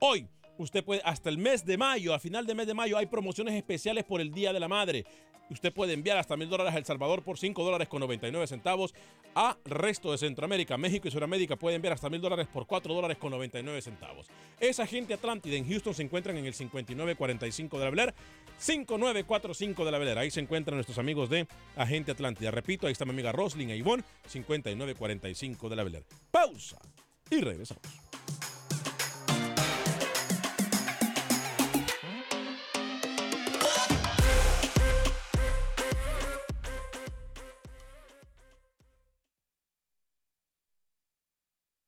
[0.00, 0.26] Hoy,
[0.60, 3.54] usted puede, hasta el mes de mayo, al final del mes de mayo, hay promociones
[3.54, 5.04] especiales por el Día de la Madre.
[5.50, 8.94] Usted puede enviar hasta mil dólares a El Salvador por 5 dólares con 99 centavos.
[9.34, 13.18] A resto de Centroamérica, México y Sudamérica puede enviar hasta mil dólares por 4 dólares
[13.18, 14.28] con 99 centavos.
[14.60, 18.14] Esa gente Atlántida en Houston se encuentran en el 5945 de la Bel Air,
[18.58, 20.18] 5945 de la Bel Air.
[20.18, 22.52] Ahí se encuentran nuestros amigos de Agente Atlántida.
[22.52, 26.04] Repito, ahí está mi amiga Roslyn e Ivonne, 5945 de la Bel Air.
[26.30, 26.78] Pausa
[27.28, 27.82] y regresamos.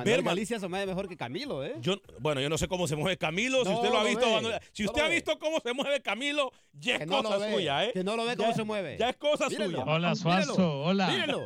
[0.00, 0.06] Horror.
[0.06, 1.74] Oiga, Manuel Ver ma- Galicia se mueve mejor que Camilo, ¿eh?
[1.80, 3.64] Yo, bueno, yo no sé cómo se mueve Camilo.
[3.64, 4.26] si No usted lo ha visto,
[4.72, 7.92] si usted ha visto cómo se mueve Camilo, ya es no cosa suya, ¿eh?
[7.92, 8.96] que no lo ve Ya- cómo se mueve.
[8.98, 9.84] Ya es cosa suya.
[9.84, 11.08] Hola, Suazo, hola.
[11.08, 11.44] Mírelo,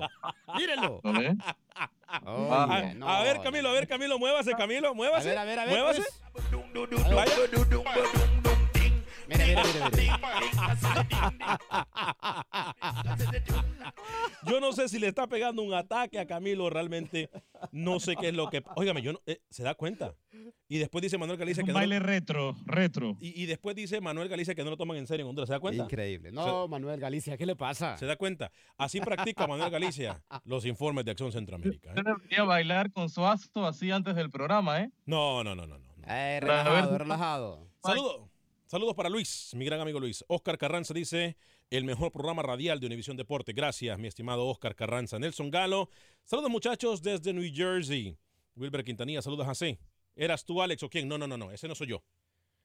[0.56, 1.00] mírelo.
[1.02, 1.34] ¿Lo ve?
[2.06, 2.20] a,
[2.80, 5.30] Oye, no, a ver, Camilo, a ver, Camilo, muévase, Camilo, muévase.
[5.30, 6.02] A ver, a ver, a ver, Muévase.
[6.32, 7.14] pues.
[7.14, 7.32] Vaya.
[9.28, 11.54] Mira, mira, mira, mira.
[14.46, 17.30] Yo no sé si le está pegando un ataque a Camilo, realmente
[17.72, 18.62] no sé qué es lo que...
[18.76, 20.14] Óigame, yo no, eh, ¿se da cuenta?
[20.68, 21.78] Y después dice Manuel Galicia Un que no...
[21.78, 23.16] baile retro, retro.
[23.20, 25.54] Y, y después dice Manuel Galicia que no lo toman en serio en Honduras, ¿se
[25.54, 25.84] da cuenta?
[25.84, 26.30] Increíble.
[26.32, 27.96] No, Manuel Galicia, ¿qué le pasa?
[27.96, 28.50] ¿Se da cuenta?
[28.76, 31.90] Así practica Manuel Galicia los informes de Acción Centroamérica.
[31.90, 31.94] ¿eh?
[31.96, 34.90] Usted debería bailar con Suazo así antes del programa, ¿eh?
[35.06, 35.78] No, no, no, no.
[35.78, 35.84] no.
[36.06, 37.68] Eh, relajado, relajado.
[37.82, 38.33] Saludos.
[38.74, 40.24] Saludos para Luis, mi gran amigo Luis.
[40.26, 41.36] Oscar Carranza dice,
[41.70, 43.52] el mejor programa radial de Univisión Deporte.
[43.52, 45.16] Gracias, mi estimado Oscar Carranza.
[45.16, 45.88] Nelson Galo,
[46.24, 48.18] saludos muchachos desde New Jersey.
[48.56, 49.78] Wilber Quintanilla, saludos a C.
[50.16, 51.06] ¿Eras tú, Alex, o quién?
[51.06, 52.02] No, no, no, no, ese no soy yo.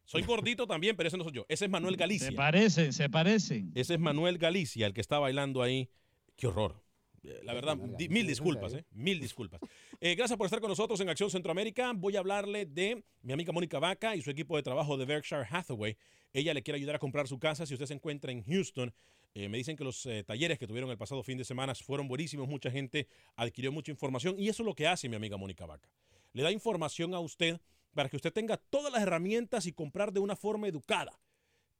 [0.04, 1.46] Soy gordito también, pero ese no soy yo.
[1.48, 2.32] Ese es Manuel Se Galicia.
[2.32, 3.72] parecen, se parecen.
[3.76, 5.92] Ese es Manuel Galicia, el que está bailando ahí.
[6.36, 6.84] Qué horror.
[7.24, 8.86] Eh, La verdad, di- mil disculpas, ¿eh?
[8.92, 9.60] Mil disculpas.
[10.00, 11.92] Eh, gracias por estar con nosotros en Acción Centroamérica.
[11.96, 15.46] Voy a hablarle de mi amiga Mónica Vaca y su equipo de trabajo de Berkshire
[15.50, 15.98] Hathaway.
[16.34, 17.66] Ella le quiere ayudar a comprar su casa.
[17.66, 18.94] Si usted se encuentra en Houston,
[19.34, 22.08] eh, me dicen que los eh, talleres que tuvieron el pasado fin de semana fueron
[22.08, 22.48] buenísimos.
[22.48, 25.90] Mucha gente adquirió mucha información y eso es lo que hace mi amiga Mónica Vaca.
[26.34, 27.60] Le da información a usted
[27.94, 31.20] para que usted tenga todas las herramientas y comprar de una forma educada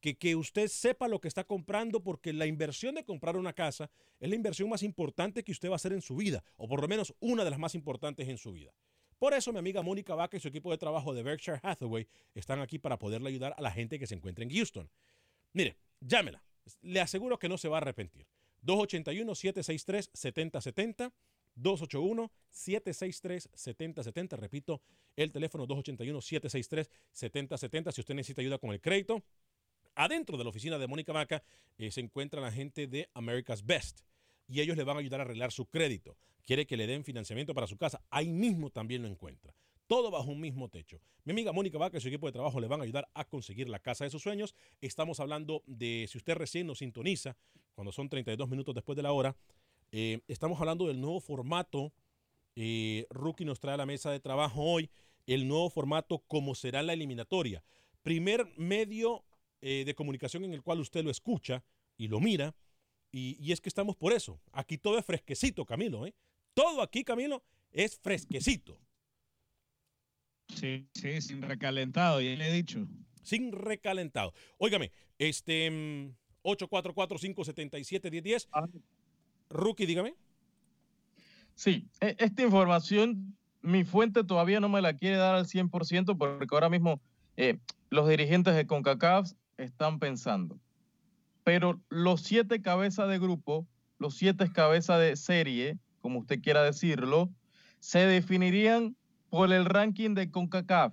[0.00, 3.90] que, que usted sepa lo que está comprando, porque la inversión de comprar una casa
[4.18, 6.80] es la inversión más importante que usted va a hacer en su vida, o por
[6.80, 8.72] lo menos una de las más importantes en su vida.
[9.20, 12.60] Por eso mi amiga Mónica Vaca y su equipo de trabajo de Berkshire Hathaway están
[12.60, 14.88] aquí para poderle ayudar a la gente que se encuentra en Houston.
[15.52, 16.42] Mire, llámela.
[16.80, 18.26] Le aseguro que no se va a arrepentir.
[18.64, 21.12] 281-763-7070.
[21.56, 24.38] 281-763-7070.
[24.38, 24.80] Repito,
[25.16, 27.92] el teléfono 281-763-7070.
[27.92, 29.22] Si usted necesita ayuda con el crédito,
[29.94, 31.42] adentro de la oficina de Mónica Vaca
[31.78, 34.00] eh, se encuentra la gente de America's Best
[34.48, 36.16] y ellos le van a ayudar a arreglar su crédito.
[36.42, 38.02] Quiere que le den financiamiento para su casa.
[38.10, 39.54] Ahí mismo también lo encuentra.
[39.86, 41.00] Todo bajo un mismo techo.
[41.24, 43.68] Mi amiga Mónica Vaca y su equipo de trabajo le van a ayudar a conseguir
[43.68, 44.54] la casa de sus sueños.
[44.80, 47.36] Estamos hablando de, si usted recién nos sintoniza,
[47.74, 49.36] cuando son 32 minutos después de la hora,
[49.92, 51.92] eh, estamos hablando del nuevo formato.
[52.56, 54.90] Eh, Rookie nos trae a la mesa de trabajo hoy
[55.26, 57.62] el nuevo formato, como será la eliminatoria.
[58.02, 59.24] Primer medio
[59.60, 61.62] eh, de comunicación en el cual usted lo escucha
[61.96, 62.54] y lo mira.
[63.12, 64.40] Y, y es que estamos por eso.
[64.52, 66.06] Aquí todo es fresquecito, Camilo.
[66.06, 66.14] ¿eh?
[66.54, 67.42] Todo aquí, Camilo,
[67.72, 68.78] es fresquecito.
[70.54, 72.86] Sí, sí, sin recalentado, ya le he dicho.
[73.22, 74.32] Sin recalentado.
[74.58, 78.48] Óigame, este mm, 844-577-1010.
[79.50, 80.14] Rookie, dígame.
[81.54, 86.46] Sí, e- esta información, mi fuente todavía no me la quiere dar al 100% porque
[86.50, 87.00] ahora mismo
[87.36, 87.58] eh,
[87.90, 90.58] los dirigentes de CONCACAF están pensando.
[91.44, 93.66] Pero los siete cabezas de grupo,
[93.98, 97.30] los siete cabezas de serie, como usted quiera decirlo,
[97.78, 98.96] se definirían
[99.30, 100.92] por el ranking de CONCACAF.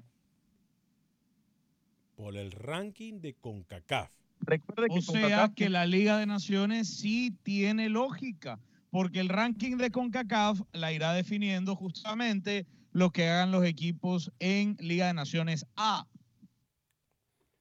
[2.15, 4.09] Por el ranking de CONCACAF.
[4.39, 9.29] Recuerde que O sea CONCACAF que la Liga de Naciones sí tiene lógica, porque el
[9.29, 15.13] ranking de CONCACAF la irá definiendo justamente lo que hagan los equipos en Liga de
[15.13, 16.07] Naciones A.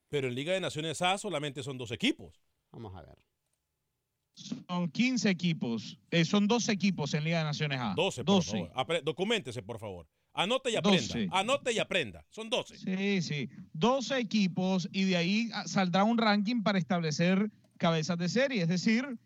[0.08, 2.40] Pero en Liga de Naciones A solamente son dos equipos.
[2.72, 3.18] Vamos a ver.
[4.34, 7.94] Son 15 equipos, eh, son 12 equipos en Liga de Naciones A.
[7.96, 8.50] 12, por 12.
[8.50, 8.72] favor.
[8.74, 10.06] Apre- documéntese, por favor.
[10.34, 11.00] Anote y aprenda.
[11.00, 11.28] 12.
[11.32, 12.24] Anote y aprenda.
[12.28, 12.76] Son 12.
[12.76, 13.48] Sí, sí.
[13.72, 18.68] 12 equipos y de ahí ah, saldrá un ranking para establecer cabezas de serie, es
[18.68, 19.18] decir,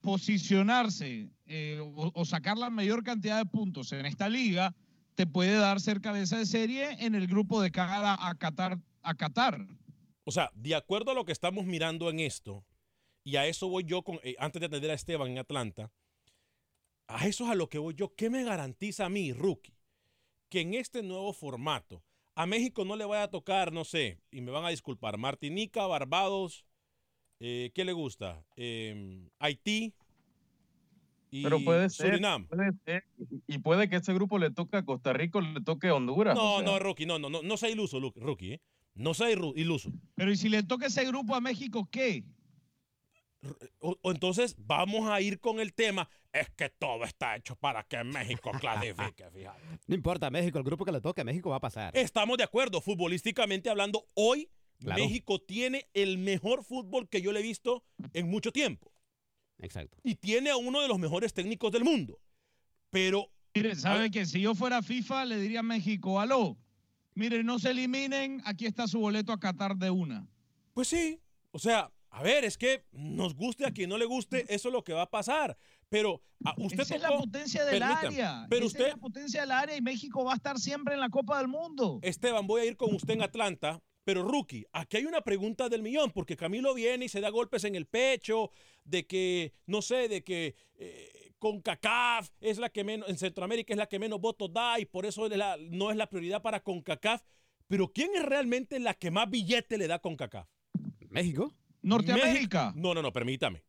[0.00, 4.74] posicionarse eh, o, o sacar la mayor cantidad de puntos en esta liga
[5.16, 8.78] te puede dar ser cabeza de serie en el grupo de cara a Qatar.
[9.02, 9.66] A Qatar.
[10.28, 12.64] O sea, de acuerdo a lo que estamos mirando en esto,
[13.22, 15.92] y a eso voy yo con, eh, antes de atender a Esteban en Atlanta,
[17.06, 18.12] a eso es a lo que voy yo.
[18.16, 19.78] ¿Qué me garantiza a mí, rookie?
[20.48, 22.02] Que en este nuevo formato,
[22.34, 25.86] a México no le vaya a tocar, no sé, y me van a disculpar, Martinica,
[25.86, 26.64] Barbados,
[27.38, 28.44] eh, ¿qué le gusta?
[28.56, 29.94] Eh, Haití
[31.30, 32.46] y Pero puede ser, Surinam.
[32.48, 33.04] puede ser,
[33.46, 36.34] y puede que ese grupo le toque a Costa Rica le toque a Honduras.
[36.34, 36.66] No, o sea.
[36.66, 38.60] no, rookie, no, no, no, no sea iluso, Lu- rookie, ¿eh?
[38.96, 39.92] No sea iluso.
[40.14, 42.24] Pero ¿y si le toca ese grupo a México, qué?
[43.78, 47.84] O, o entonces vamos a ir con el tema, es que todo está hecho para
[47.84, 49.60] que México clasifique, fíjate.
[49.86, 51.96] No importa, México, el grupo que le toque a México va a pasar.
[51.96, 55.02] Estamos de acuerdo, futbolísticamente hablando, hoy Claro.
[55.02, 57.82] México tiene el mejor fútbol que yo le he visto
[58.12, 58.92] en mucho tiempo.
[59.58, 59.96] Exacto.
[60.02, 62.20] Y tiene a uno de los mejores técnicos del mundo.
[62.90, 66.58] Pero Mire, ¿sabe que si yo fuera FIFA le diría a México, aló,
[67.16, 70.28] mire, no se eliminen, aquí está su boleto a Qatar de una.
[70.72, 74.44] Pues sí, o sea, a ver, es que nos guste a quien no le guste,
[74.48, 75.56] eso es lo que va a pasar.
[75.88, 78.46] Pero a usted Esa es la potencia del área.
[78.48, 81.00] Pero Esa usted, es la potencia del área y México va a estar siempre en
[81.00, 81.98] la Copa del Mundo.
[82.02, 85.82] Esteban, voy a ir con usted en Atlanta, pero rookie, aquí hay una pregunta del
[85.82, 88.50] millón, porque Camilo viene y se da golpes en el pecho,
[88.84, 93.72] de que, no sé, de que eh, con CACAF es la que menos, en Centroamérica
[93.72, 96.42] es la que menos votos da y por eso es la- no es la prioridad
[96.42, 97.22] para CONCACAF.
[97.68, 100.48] Pero ¿quién es realmente la que más billete le da CONCACAF?
[101.10, 101.54] ¿México?
[101.82, 102.66] Norteamérica.
[102.66, 103.62] México- No, no, no, permítame.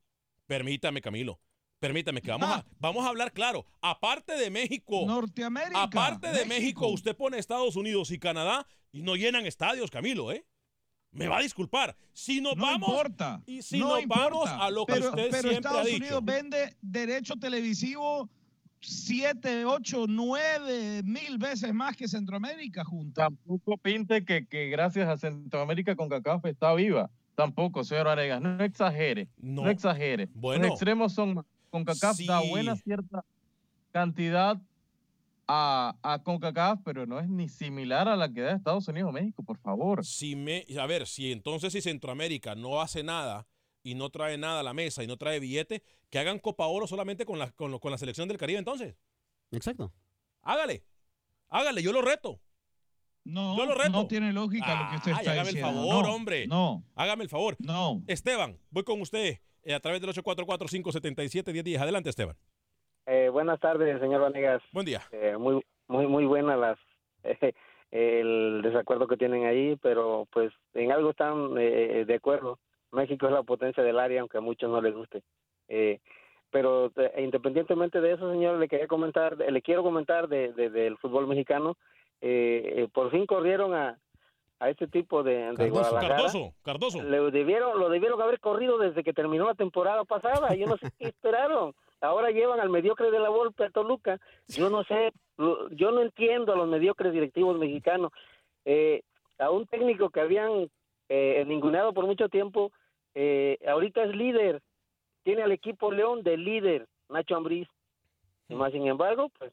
[0.45, 1.39] Permítame, Camilo.
[1.79, 3.65] Permítame que vamos, a, vamos a hablar claro.
[3.81, 5.03] Aparte de México.
[5.05, 5.83] Norteamérica.
[5.83, 6.47] Aparte de México.
[6.55, 6.87] México.
[6.87, 10.45] usted pone Estados Unidos y Canadá y no llenan estadios, Camilo, ¿eh?
[11.11, 11.95] Me va a disculpar.
[12.13, 12.89] Si nos No vamos.
[12.89, 13.41] importa.
[13.45, 14.23] Y si no nos importa.
[14.29, 15.97] vamos a lo que pero, usted pero siempre Estados ha dicho.
[15.97, 18.29] Unidos vende derecho televisivo
[18.79, 23.15] 7, 8, 9 mil veces más que Centroamérica juntos.
[23.15, 27.09] Tampoco pinte que, que gracias a Centroamérica con CACAF está viva.
[27.35, 28.41] Tampoco, señor Aregas.
[28.41, 29.27] No exagere.
[29.37, 29.69] No, No.
[29.69, 30.27] exagere.
[30.33, 30.63] Bueno.
[30.65, 31.43] Los extremos son.
[31.69, 33.25] Con CACAF da buena cierta
[33.91, 34.57] cantidad
[35.47, 39.13] a, a CONCACAF, pero no es ni similar a la que da Estados Unidos o
[39.13, 40.05] México, por favor.
[40.05, 43.47] Si me, a ver, si entonces si Centroamérica no hace nada
[43.83, 46.87] y no trae nada a la mesa y no trae billete, que hagan Copa Oro
[46.87, 48.95] solamente con la, con, lo- con la selección del Caribe entonces.
[49.51, 49.93] Exacto.
[50.41, 50.83] Hágale.
[51.49, 52.41] Hágale, yo lo reto.
[53.23, 53.89] No, Yo lo reto.
[53.91, 55.81] no tiene lógica lo que usted está hágame el diciendo.
[55.81, 56.47] favor, No, hombre.
[56.47, 57.55] No, Hágame el favor.
[57.59, 58.01] no.
[58.07, 61.79] Esteban, voy con usted eh, a través del 844-577-1010.
[61.79, 62.37] Adelante, Esteban.
[63.07, 64.61] Eh, buenas tardes, señor Vanegas.
[64.73, 65.01] Buen día.
[65.11, 66.77] Eh, muy, muy, muy buenas las
[67.91, 72.59] el desacuerdo que tienen ahí, pero pues en algo están eh, de acuerdo.
[72.91, 75.21] México es la potencia del área, aunque a muchos no les guste.
[75.69, 75.99] Eh,
[76.49, 81.27] pero independientemente de eso, señor, le quería comentar, le quiero comentar de, de- del fútbol
[81.27, 81.77] mexicano.
[82.21, 83.97] Eh, eh, por fin corrieron a,
[84.59, 85.95] a este tipo de, de Cardoso.
[85.99, 87.01] Cardoso, Cardoso.
[87.03, 90.53] Le debieron, lo debieron haber corrido desde que terminó la temporada pasada.
[90.55, 91.73] Yo no sé qué esperaron.
[92.01, 94.19] Ahora llevan al mediocre de la Volpe a Toluca.
[94.47, 98.11] Yo no sé, lo- yo no entiendo a los mediocres directivos mexicanos.
[98.65, 99.01] Eh,
[99.39, 100.69] a un técnico que habían
[101.09, 102.71] eh, ninguneado por mucho tiempo,
[103.15, 104.61] eh, ahorita es líder.
[105.23, 107.67] Tiene al equipo León de líder, Nacho Ambriz.
[108.49, 109.51] Y más sin embargo, pues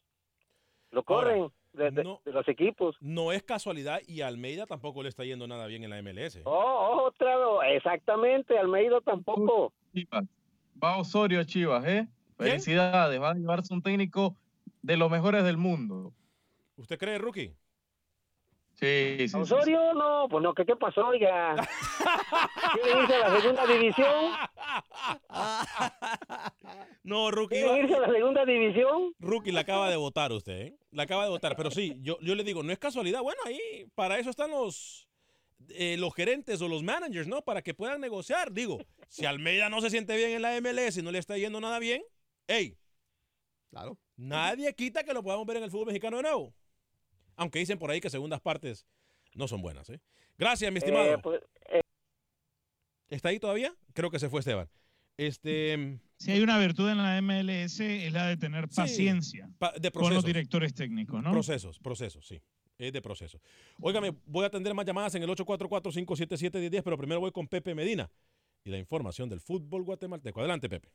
[0.91, 2.97] lo corren de, de- no- de los equipos.
[3.01, 6.41] No es casualidad y a Almeida tampoco le está yendo nada bien en la MLS.
[6.45, 7.35] Oh, otra
[7.73, 9.73] exactamente, Almeida tampoco.
[9.95, 10.25] Chivas.
[10.83, 12.07] Va Osorio a Chivas, ¿eh?
[12.37, 14.37] Felicidades, va a llevarse un técnico
[14.83, 16.13] de los mejores del mundo.
[16.77, 17.55] ¿Usted cree, Rookie?
[18.75, 19.37] Sí, sí, sí.
[19.37, 21.55] Osorio, no, pues no, ¿qué, qué pasó, oiga?
[22.73, 24.33] ¿Quieren irse a la segunda división?
[27.05, 27.57] No, Rookie.
[27.57, 29.15] ¿Quieren irse a la segunda división?
[29.19, 30.77] Rookie la acaba de votar usted, ¿eh?
[30.91, 31.55] La acaba de votar.
[31.55, 33.21] Pero sí, yo, yo le digo, no es casualidad.
[33.21, 33.61] Bueno, ahí
[33.95, 35.07] para eso están los,
[35.69, 37.43] eh, los gerentes o los managers, ¿no?
[37.43, 38.53] Para que puedan negociar.
[38.53, 38.79] Digo,
[39.09, 41.79] si Almeida no se siente bien en la MLS y no le está yendo nada
[41.79, 42.03] bien,
[42.49, 42.77] hey,
[43.71, 43.99] Claro.
[44.17, 46.55] Nadie quita que lo podamos ver en el fútbol mexicano de nuevo.
[47.35, 48.87] Aunque dicen por ahí que segundas partes
[49.35, 49.91] no son buenas.
[49.91, 50.01] ¿eh?
[50.39, 51.13] Gracias, mi estimado.
[51.15, 51.41] Eh, pues,
[51.71, 51.81] eh,
[53.09, 53.75] ¿Está ahí todavía?
[53.93, 54.71] Creo que se fue Esteban.
[55.17, 59.73] Este, Si hay una virtud en la MLS es la de tener Sí, paciencia pa-
[59.73, 61.33] de con los directores técnicos, ¿no?
[61.33, 62.41] Procesos, procesos, sí.
[62.79, 63.41] Es de proceso.
[63.81, 68.11] Óigame, voy a atender más llamadas en el 844-577-1010, pero primero voy con Pepe Medina
[68.65, 70.41] y la información del fútbol guatemalteco.
[70.41, 70.89] Adelante, Pepe.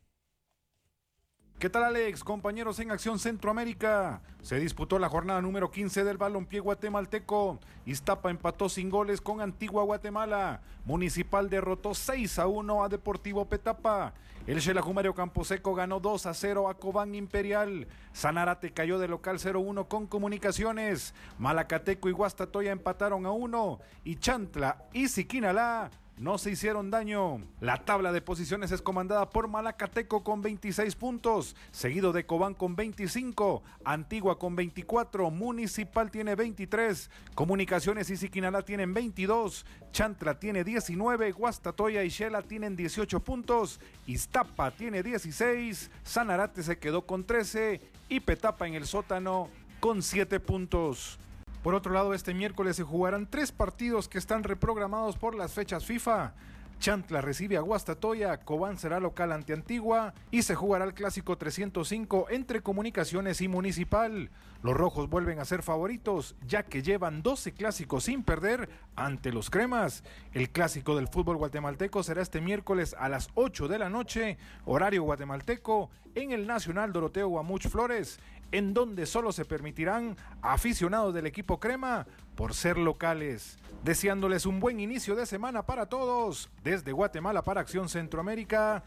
[1.59, 2.23] ¿Qué tal Alex?
[2.23, 4.21] Compañeros en Acción Centroamérica.
[4.41, 7.59] Se disputó la jornada número 15 del balompié guatemalteco.
[7.85, 10.61] Iztapa empató sin goles con Antigua Guatemala.
[10.85, 14.13] Municipal derrotó 6 a 1 a Deportivo Petapa.
[14.47, 17.89] El Xelajumario Camposeco ganó 2 a 0 a Cobán Imperial.
[18.13, 21.13] Sanarate cayó de local 0-1 con Comunicaciones.
[21.39, 23.79] Malacateco y Guastatoya empataron a 1.
[24.05, 27.41] Y Chantla y Siquinalá no se hicieron daño.
[27.61, 32.75] La tabla de posiciones es comandada por Malacateco con 26 puntos, seguido de Cobán con
[32.75, 41.31] 25, Antigua con 24, Municipal tiene 23, Comunicaciones y Siquinalá tienen 22, Chantla tiene 19,
[41.31, 48.19] Guastatoya y Shela tienen 18 puntos, Iztapa tiene 16, Sanarate se quedó con 13 y
[48.19, 49.47] Petapa en el sótano
[49.79, 51.17] con 7 puntos.
[51.63, 55.85] Por otro lado, este miércoles se jugarán tres partidos que están reprogramados por las fechas
[55.85, 56.33] FIFA.
[56.79, 62.27] Chantla recibe a Guastatoya, Cobán será local ante Antigua y se jugará el clásico 305
[62.29, 64.31] entre Comunicaciones y Municipal.
[64.63, 69.49] Los rojos vuelven a ser favoritos ya que llevan 12 clásicos sin perder ante los
[69.49, 70.05] cremas.
[70.31, 75.03] El clásico del fútbol guatemalteco será este miércoles a las 8 de la noche, horario
[75.03, 78.19] guatemalteco, en el Nacional Doroteo Guamuch Flores
[78.51, 83.57] en donde solo se permitirán aficionados del equipo crema por ser locales.
[83.83, 88.83] Deseándoles un buen inicio de semana para todos, desde Guatemala para Acción Centroamérica,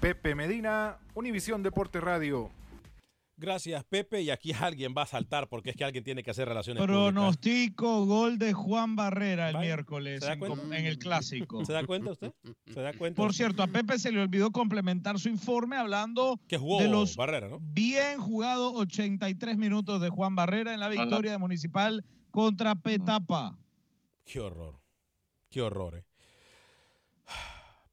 [0.00, 2.50] Pepe Medina, Univisión Deporte Radio.
[3.36, 4.22] Gracias, Pepe.
[4.22, 7.12] Y aquí alguien va a saltar porque es que alguien tiene que hacer relaciones públicas.
[7.12, 11.64] Pronostico gol de Juan Barrera el miércoles ¿se da en, el clásico.
[11.64, 12.32] ¿Se da cuenta usted?
[12.72, 13.16] ¿Se da cuenta?
[13.16, 17.16] Por cierto, a Pepe se le olvidó complementar su informe hablando que jugó de los
[17.16, 17.58] Barrera, ¿no?
[17.60, 23.58] bien jugados 83 minutos de Juan Barrera en la victoria de Municipal contra Petapa.
[24.24, 24.80] Qué horror.
[25.50, 26.04] Qué horror, eh.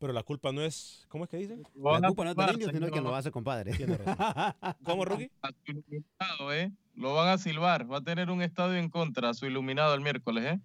[0.02, 1.06] Pero la culpa no es.
[1.10, 1.62] ¿Cómo es que dicen?
[1.76, 3.72] La culpa no es del indio, sino que lo hace, compadre.
[4.84, 5.30] ¿Cómo, Rookie?
[5.44, 6.72] A su iluminado, ¿eh?
[6.96, 7.90] Lo van a silbar.
[7.90, 10.60] Va a tener un estadio en contra a su iluminado el miércoles, ¿eh?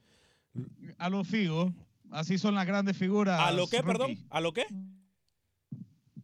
[0.96, 1.70] A los Figo,
[2.10, 3.38] así son las grandes figuras.
[3.38, 3.86] ¿A lo qué, Rookie.
[3.92, 4.26] perdón?
[4.30, 4.64] ¿A lo qué?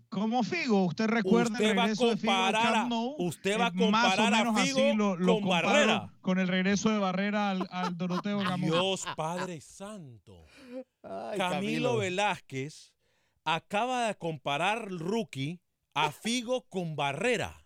[0.09, 2.91] Como Figo, usted recuerda Usted el va a regreso de Figo al comparar a- Camp
[2.91, 6.13] Nou, usted va a más o comparar a así Figo lo- lo con Barrera.
[6.21, 8.71] Con el regreso de Barrera al, al Doroteo Gamón.
[8.71, 10.45] Dios Padre Santo.
[11.03, 11.97] Ay, Camilo, Camilo.
[11.99, 12.92] Velázquez
[13.45, 15.61] acaba de comparar rookie
[15.95, 17.65] a Figo con Barrera.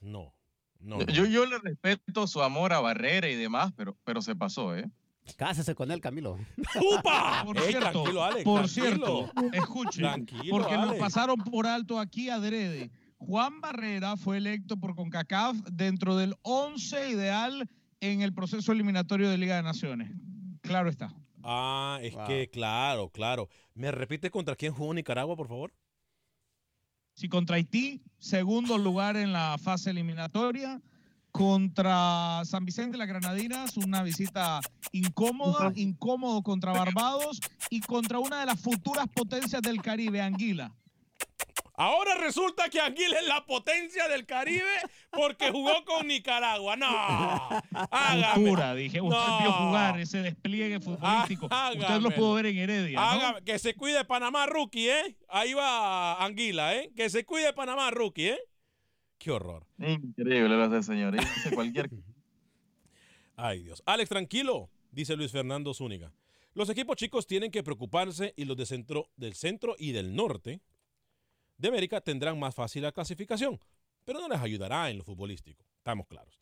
[0.00, 0.34] No,
[0.80, 0.98] no.
[0.98, 1.06] no.
[1.06, 4.90] Yo, yo le respeto su amor a Barrera y demás, pero, pero se pasó, ¿eh?
[5.36, 6.36] Cásese con él, Camilo.
[6.80, 7.42] ¡Upa!
[7.46, 9.30] Por Ey, cierto, tranquilo, Alex, por tranquilo.
[9.30, 10.98] cierto, escuchen, Tranquilo, porque lo Alex.
[10.98, 12.90] pasaron por alto aquí adrede.
[13.18, 19.38] Juan Barrera fue electo por CONCACAF dentro del 11 ideal en el proceso eliminatorio de
[19.38, 20.10] Liga de Naciones.
[20.60, 21.14] Claro está.
[21.44, 22.26] Ah, es Wow.
[22.26, 23.48] que claro, claro.
[23.74, 25.72] ¿Me repite contra quién jugó Nicaragua, por favor?
[27.14, 30.80] Si contra Haití, segundo lugar en la fase eliminatoria.
[31.30, 34.60] Contra San Vicente de las Granadinas, una visita
[34.92, 37.40] incómoda, incómodo contra Barbados
[37.70, 40.74] y contra una de las futuras potencias del Caribe, Anguila.
[41.74, 44.62] Ahora resulta que Anguila es la potencia del Caribe
[45.10, 46.76] porque jugó con Nicaragua.
[46.76, 46.86] No,
[47.90, 48.34] hágame.
[48.50, 49.00] Futura, dije.
[49.00, 49.38] Usted No.
[49.40, 51.46] vio jugar ese despliegue futbolístico.
[51.46, 53.00] Usted lo pudo ver en Heredia.
[53.00, 53.06] ¿no?
[53.06, 55.16] Hágame- que se cuide Panamá, rookie, ¿eh?
[55.28, 56.92] Ahí va Anguila, ¿eh?
[56.94, 58.38] Que se cuide Panamá, rookie, ¿eh?
[59.18, 59.66] Qué horror.
[59.78, 61.18] Increíble lo hace, señor.
[61.18, 61.88] Dice cualquier
[63.36, 63.82] Ay, Dios.
[63.86, 66.12] Alex, tranquilo, dice Luis Fernando Zúñiga.
[66.54, 70.60] Los equipos chicos tienen que preocuparse y los de centro, del centro y del norte
[71.62, 73.60] de América tendrán más fácil la clasificación,
[74.04, 75.64] pero no les ayudará en lo futbolístico.
[75.76, 76.40] Estamos claros.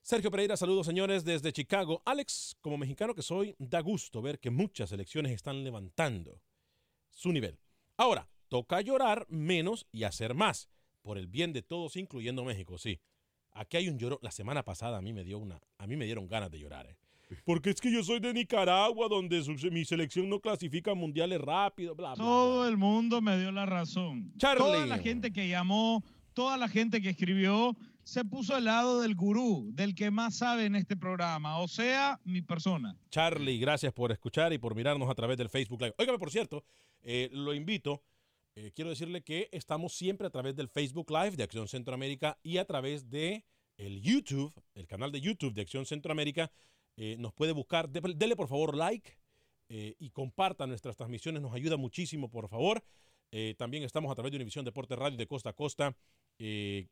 [0.00, 2.02] Sergio Pereira, saludos señores desde Chicago.
[2.04, 6.40] Alex, como mexicano que soy, da gusto ver que muchas selecciones están levantando
[7.10, 7.58] su nivel.
[7.96, 10.68] Ahora, toca llorar menos y hacer más,
[11.02, 13.00] por el bien de todos, incluyendo México, sí.
[13.50, 14.20] Aquí hay un lloro.
[14.22, 16.86] La semana pasada a mí me dio una, a mí me dieron ganas de llorar,
[16.86, 16.96] ¿eh?
[17.44, 21.94] Porque es que yo soy de Nicaragua, donde su- mi selección no clasifica mundiales rápido,
[21.94, 22.24] bla, bla.
[22.24, 24.32] Todo el mundo me dio la razón.
[24.36, 24.58] Charlie.
[24.64, 29.14] Toda la gente que llamó, toda la gente que escribió, se puso al lado del
[29.14, 32.96] gurú, del que más sabe en este programa, o sea, mi persona.
[33.10, 35.94] Charlie, gracias por escuchar y por mirarnos a través del Facebook Live.
[35.98, 36.64] Óigame, por cierto,
[37.02, 38.02] eh, lo invito
[38.56, 42.58] eh, quiero decirle que estamos siempre a través del Facebook Live de Acción Centroamérica y
[42.58, 43.44] a través de
[43.78, 46.52] el YouTube, el canal de YouTube de Acción Centroamérica.
[46.96, 49.18] Eh, nos puede buscar, de- dele por favor like
[49.68, 52.84] eh, y comparta nuestras transmisiones, nos ayuda muchísimo, por favor.
[53.32, 55.96] Eh, también estamos a través de Univisión Deporte Radio de costa a costa
[56.38, 56.88] en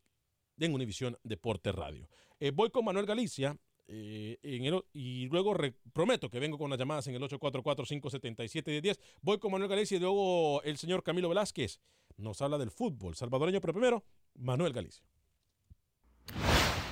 [0.74, 2.08] Univisión Deporte Radio.
[2.54, 5.54] Voy con Manuel Galicia en el- y luego
[5.92, 8.98] prometo que vengo con las llamadas en el 844-577-1010.
[9.20, 11.78] Voy con Manuel Galicia y luego el señor Camilo Velázquez
[12.16, 15.04] nos habla del fútbol salvadoreño, pero primero Manuel Galicia.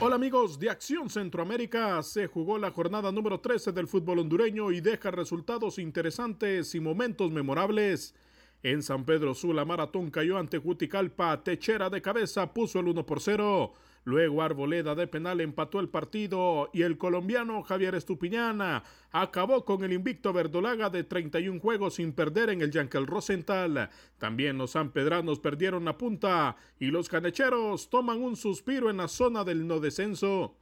[0.03, 4.81] Hola amigos de Acción Centroamérica, se jugó la jornada número 13 del fútbol hondureño y
[4.81, 8.15] deja resultados interesantes y momentos memorables.
[8.63, 13.21] En San Pedro Sula, Maratón cayó ante Juticalpa, Techera de cabeza puso el 1 por
[13.21, 13.75] 0.
[14.05, 18.83] Luego Arboleda de penal empató el partido y el colombiano Javier Estupiñana
[19.13, 23.91] acabó con el invicto verdolaga de 31 juegos sin perder en el Yankel Rosenthal.
[24.19, 29.45] También los sanpedranos perdieron la punta y los canecheros toman un suspiro en la zona
[29.45, 30.57] del no descenso.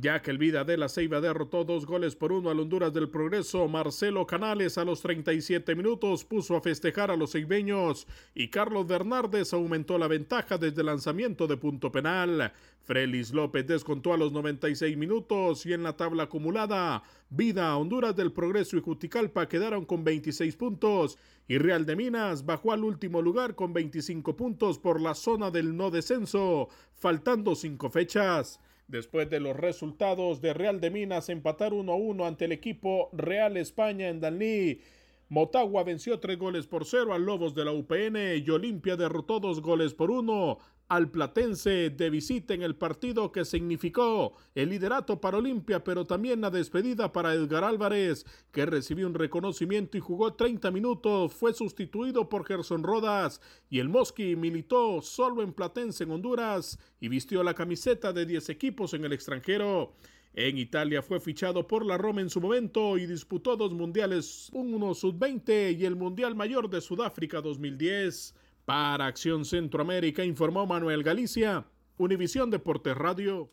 [0.00, 3.08] Ya que el Vida de la Ceiba derrotó dos goles por uno al Honduras del
[3.08, 8.86] Progreso, Marcelo Canales a los 37 minutos puso a festejar a los ceibeños y Carlos
[8.86, 12.52] Bernardes aumentó la ventaja desde el lanzamiento de punto penal.
[12.80, 18.30] Frelis López descontó a los 96 minutos y en la tabla acumulada, Vida, Honduras del
[18.30, 21.18] Progreso y Juticalpa quedaron con 26 puntos
[21.48, 25.76] y Real de Minas bajó al último lugar con 25 puntos por la zona del
[25.76, 28.60] no descenso, faltando cinco fechas.
[28.88, 33.10] Después de los resultados de Real de Minas empatar 1 a 1 ante el equipo
[33.12, 34.80] Real España en Dalní,
[35.28, 39.60] Motagua venció tres goles por cero al Lobos de la UPN y Olimpia derrotó dos
[39.60, 40.58] goles por uno
[40.88, 46.40] al Platense de visita en el partido que significó el liderato para Olimpia, pero también
[46.40, 52.28] la despedida para Edgar Álvarez, que recibió un reconocimiento y jugó 30 minutos, fue sustituido
[52.28, 57.54] por Gerson Rodas y el Mosqui militó solo en Platense en Honduras y vistió la
[57.54, 59.92] camiseta de 10 equipos en el extranjero.
[60.34, 64.94] En Italia fue fichado por la Roma en su momento y disputó dos mundiales, uno
[64.94, 68.34] sub-20 y el Mundial Mayor de Sudáfrica 2010.
[68.68, 71.64] Para Acción Centroamérica informó Manuel Galicia,
[71.96, 73.50] Univisión Deportes Radio.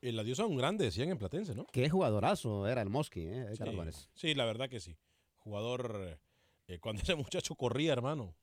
[0.00, 1.64] El adiós a un grande, decían en Platense, ¿no?
[1.70, 3.42] Qué jugadorazo era el Mosqui, ¿eh?
[3.42, 4.10] Edgar Sí, Álvarez.
[4.14, 4.96] sí, la verdad que sí.
[5.38, 6.18] Jugador,
[6.66, 8.34] eh, cuando ese muchacho corría, hermano.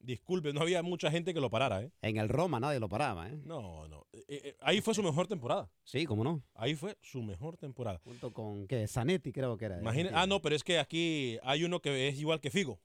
[0.00, 1.90] Disculpe, no había mucha gente que lo parara, ¿eh?
[2.02, 3.40] En el Roma nadie lo paraba, ¿eh?
[3.42, 4.06] No, no.
[4.12, 5.70] Eh, eh, ahí fue su mejor temporada.
[5.82, 6.42] Sí, cómo no.
[6.52, 8.02] Ahí fue su mejor temporada.
[8.04, 8.86] Junto con, ¿qué?
[8.86, 9.80] Zanetti creo que era.
[9.80, 12.82] Imagina, ah, no, pero es que aquí hay uno que es igual que Figo.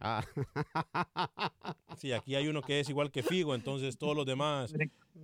[0.00, 0.24] Ah.
[1.98, 4.74] Sí, aquí hay uno que es igual que Figo, entonces todos los demás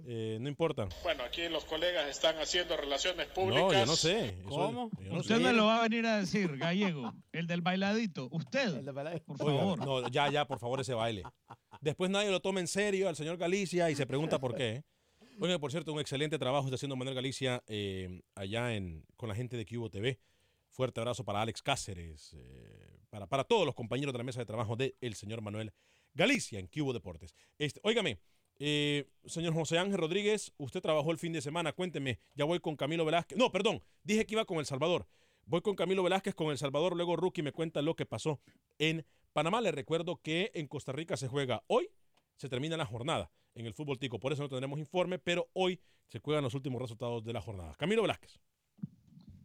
[0.07, 0.89] eh, no importan.
[1.03, 3.63] Bueno, aquí los colegas están haciendo relaciones públicas.
[3.63, 4.29] No, yo no sé.
[4.41, 4.91] Eso- ¿Cómo?
[4.99, 5.43] yo no Usted sé.
[5.43, 7.13] me lo va a venir a decir, gallego.
[7.31, 8.29] El del bailadito.
[8.33, 8.83] Usted.
[9.27, 9.79] Por Oiga, favor.
[9.85, 11.25] no, ya, ya, por favor, ese baile.
[11.83, 14.83] Después nadie lo toma en serio al señor Galicia y se pregunta por qué.
[15.41, 19.35] Oiga, por cierto, un excelente trabajo está haciendo Manuel Galicia eh, allá en, con la
[19.35, 20.19] gente de Cubo TV.
[20.71, 24.47] Fuerte abrazo para Alex Cáceres, eh, para, para todos los compañeros de la mesa de
[24.47, 25.75] trabajo del señor Manuel
[26.15, 27.35] Galicia en Cubo Deportes.
[27.59, 28.19] Este, óigame,
[28.59, 32.75] eh, señor José Ángel Rodríguez, usted trabajó el fin de semana, cuénteme, ya voy con
[32.75, 33.37] Camilo Velázquez.
[33.37, 35.07] No, perdón, dije que iba con El Salvador.
[35.45, 38.41] Voy con Camilo Velázquez con El Salvador, luego Rookie me cuenta lo que pasó
[38.79, 39.05] en
[39.35, 39.61] Panamá.
[39.61, 41.91] Les recuerdo que en Costa Rica se juega hoy,
[42.37, 45.79] se termina la jornada en el fútbol tico, por eso no tendremos informe, pero hoy
[46.09, 47.75] se juegan los últimos resultados de la jornada.
[47.75, 48.41] Camilo Velázquez.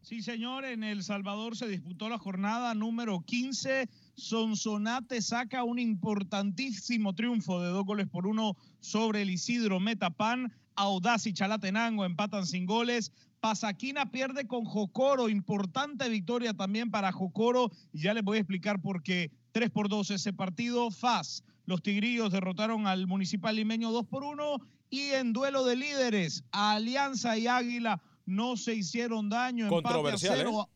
[0.08, 3.90] Sí, señor, en El Salvador se disputó la jornada número 15.
[4.16, 10.54] Sonsonate saca un importantísimo triunfo de dos goles por uno sobre el Isidro Metapan.
[10.78, 13.12] Audaz y Chalatenango empatan sin goles.
[13.42, 15.28] Pasaquina pierde con Jocoro.
[15.28, 17.70] Importante victoria también para Jocoro.
[17.92, 19.30] Y ya les voy a explicar por qué.
[19.52, 20.90] 3 por 2 ese partido.
[20.90, 21.44] FAS.
[21.66, 24.62] Los Tigrillos derrotaron al Municipal Limeño 2 por 1.
[24.90, 29.66] Y en duelo de líderes, Alianza y Águila no se hicieron daño.
[29.66, 30.70] empate a Controversial, cero.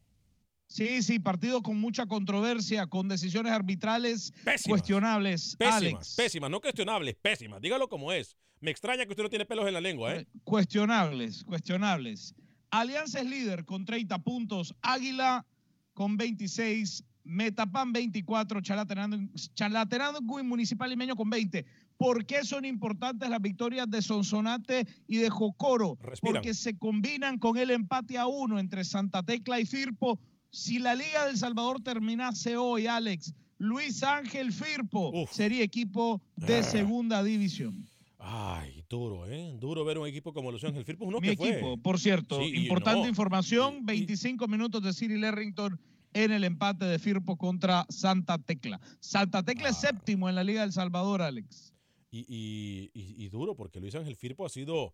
[0.66, 4.34] Sí, sí, partido con mucha controversia, con decisiones arbitrales
[4.66, 5.58] cuestionables.
[5.58, 7.62] Pésimas, Alex, pésimas, no cuestionables, pésimas.
[7.62, 8.38] Dígalo como es.
[8.62, 10.28] Me extraña que usted no tiene pelos en la lengua, ¿eh?
[10.45, 12.34] cuestionables, cuestionables.
[12.70, 15.45] Alianza es líder con 30 puntos, Águila
[15.93, 19.18] con 26, Metapan 24, Chalatenango,
[19.54, 21.66] Chalatenango y Municipal Limeño con 20.
[22.02, 25.97] ¿Por qué son importantes las victorias de Sonsonate y de Jocoro?
[26.02, 26.34] Respiran.
[26.36, 30.20] Porque se combinan con el empate a uno entre Santa Tecla y Firpo.
[30.49, 36.64] Si la Liga del Salvador terminase hoy, Alex, Luis Ángel Firpo sería equipo de Ah.
[36.64, 37.86] segunda división.
[38.18, 39.56] Ay, duro, ¿eh?
[39.60, 41.06] Duro ver un equipo como Luis Ángel Firpo.
[41.06, 41.49] Uno Mi que fue.
[41.52, 45.80] equipo, por cierto, Sí, importante no, información, 25 minutos de City Lerrington
[46.14, 48.80] en el empate de Firpo contra Santa Tecla.
[48.99, 51.70] Santa Tecla es séptimo en la Liga del Salvador, Alex.
[52.14, 54.93] Y, y- y- y duro, porque Luis Ángel Firpo ha sido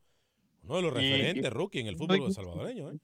[0.64, 2.92] uno de los referentes y- rookie en el fútbol salvadoreño.
[2.92, 3.00] ¿eh?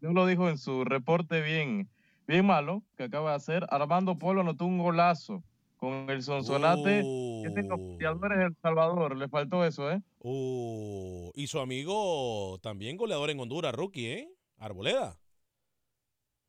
[0.00, 1.88] No lo dijo en su reporte bien,
[2.26, 3.64] bien malo que acaba de hacer.
[3.70, 5.42] Armando Polo anotó un golazo
[5.76, 7.02] con el Sonsonate.
[7.02, 9.16] que es de los goleadores de El Salvador.
[9.16, 10.02] Le faltó eso, ¿eh?
[10.18, 14.28] Oh, y su amigo también goleador en Honduras, rookie, ¿eh?
[14.58, 15.16] Arboleda.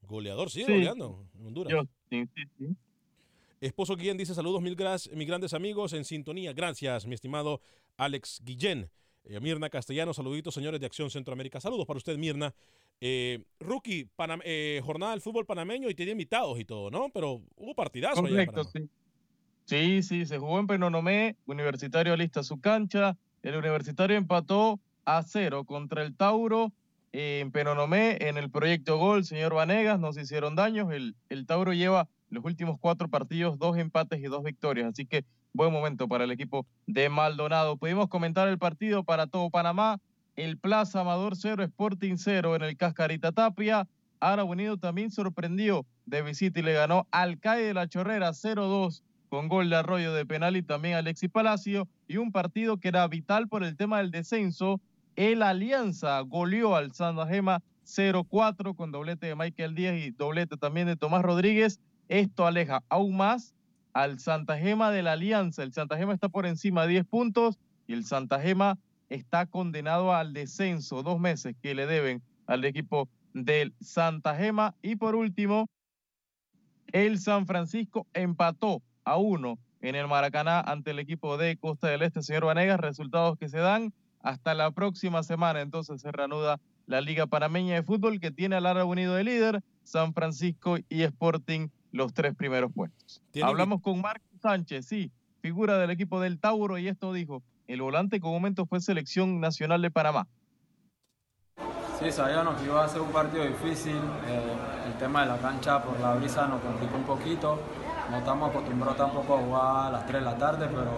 [0.02, 0.72] Goleador, sigue Sí.
[0.74, 1.72] goleando en Honduras.
[1.72, 2.76] Yo- sí, sí, sí.
[3.66, 6.54] Esposo Guillén dice saludos, mil gras- mis grandes amigos en sintonía.
[6.54, 7.62] Gracias, mi estimado
[7.98, 8.90] Alex Guillén.
[9.24, 11.60] Eh, Mirna Castellano, saluditos, señores de Acción Centroamérica.
[11.60, 12.54] Saludos para usted, Mirna.
[13.02, 17.10] Eh, rookie, Panam- eh, jornada del fútbol panameño y tenía invitados y todo, ¿no?
[17.10, 18.88] Pero hubo partidazo Correcto, sí.
[19.66, 25.66] Sí, sí, se jugó en Penonomé, Universitario lista su cancha, el Universitario empató a cero
[25.66, 26.72] contra el Tauro
[27.12, 32.08] en Penonomé, en el proyecto Gol, señor Vanegas, nos hicieron daños, el, el Tauro lleva
[32.30, 36.32] los últimos cuatro partidos, dos empates y dos victorias, así que buen momento para el
[36.32, 37.78] equipo de Maldonado.
[37.78, 40.00] Pudimos comentar el partido para todo Panamá,
[40.36, 43.88] el Plaza Amador 0, Sporting 0 en el Cascarita Tapia,
[44.20, 49.04] Ara Unido también sorprendió de visita y le ganó al CAE de la Chorrera 0-2
[49.30, 53.08] con gol de Arroyo de penal y también Alexis Palacio y un partido que era
[53.08, 54.80] vital por el tema del descenso.
[55.16, 60.88] El Alianza goleó al Santa Gema 0-4 con doblete de Michael Díaz y doblete también
[60.88, 61.80] de Tomás Rodríguez.
[62.08, 63.56] Esto aleja aún más
[63.94, 65.64] al Santa Gema de la Alianza.
[65.64, 68.78] El Santa Gema está por encima de 10 puntos y el Santa Gema
[69.10, 74.76] está condenado al descenso, dos meses que le deben al equipo del Santa Gema.
[74.82, 75.68] Y por último,
[76.92, 82.02] el San Francisco empató a uno en el Maracaná ante el equipo de Costa del
[82.02, 85.62] Este, señor Vanegas, resultados que se dan hasta la próxima semana.
[85.62, 89.62] Entonces se reanuda la Liga Panameña de Fútbol que tiene al Árabe Unido de líder,
[89.84, 93.22] San Francisco y Sporting los tres primeros puestos.
[93.42, 98.20] Hablamos con Marco Sánchez, sí, figura del equipo del Tauro y esto dijo, el volante
[98.20, 100.28] con momento fue selección nacional de Panamá.
[102.00, 103.96] Sí, sabíamos que iba a ser un partido difícil.
[104.28, 107.60] eh, el tema de la cancha por la brisa nos complicó un poquito.
[108.12, 110.92] No estamos acostumbrados tampoco a jugar a las 3 de la tarde, pero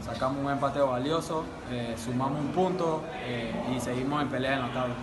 [0.00, 4.72] sacamos un empate valioso, eh, sumamos un punto eh, y seguimos en pelea en la
[4.72, 4.94] tabla.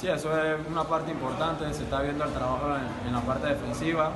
[0.00, 1.70] Sí, eso es una parte importante.
[1.74, 4.10] Se está viendo el trabajo en, en la parte defensiva,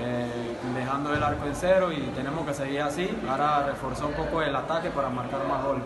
[0.00, 3.10] eh, dejando el arco en cero y tenemos que seguir así.
[3.28, 5.84] Ahora reforzar un poco el ataque para marcar más goles.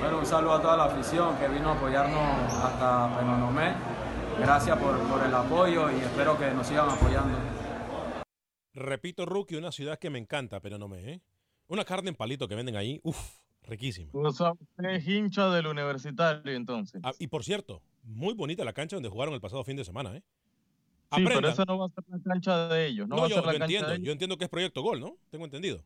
[0.00, 3.74] Bueno, un saludo a toda la afición que vino a apoyarnos hasta Penonomé.
[4.40, 7.36] Gracias por, por el apoyo y espero que nos sigan apoyando.
[8.72, 11.20] Repito, rookie, una ciudad que me encanta, pero no me, ¿eh?
[11.66, 14.10] Una carne en palito que venden ahí, uff, riquísima.
[14.14, 17.02] O sea, usted es hincha del universitario entonces.
[17.04, 20.16] Ah, y por cierto, muy bonita la cancha donde jugaron el pasado fin de semana,
[20.16, 20.22] ¿eh?
[21.14, 23.08] Sí, pero esa no va a ser la cancha de ellos.
[23.08, 24.82] No, No, va a yo, ser la yo cancha entiendo, yo entiendo que es Proyecto
[24.82, 25.16] Gol, ¿no?
[25.30, 25.84] Tengo entendido.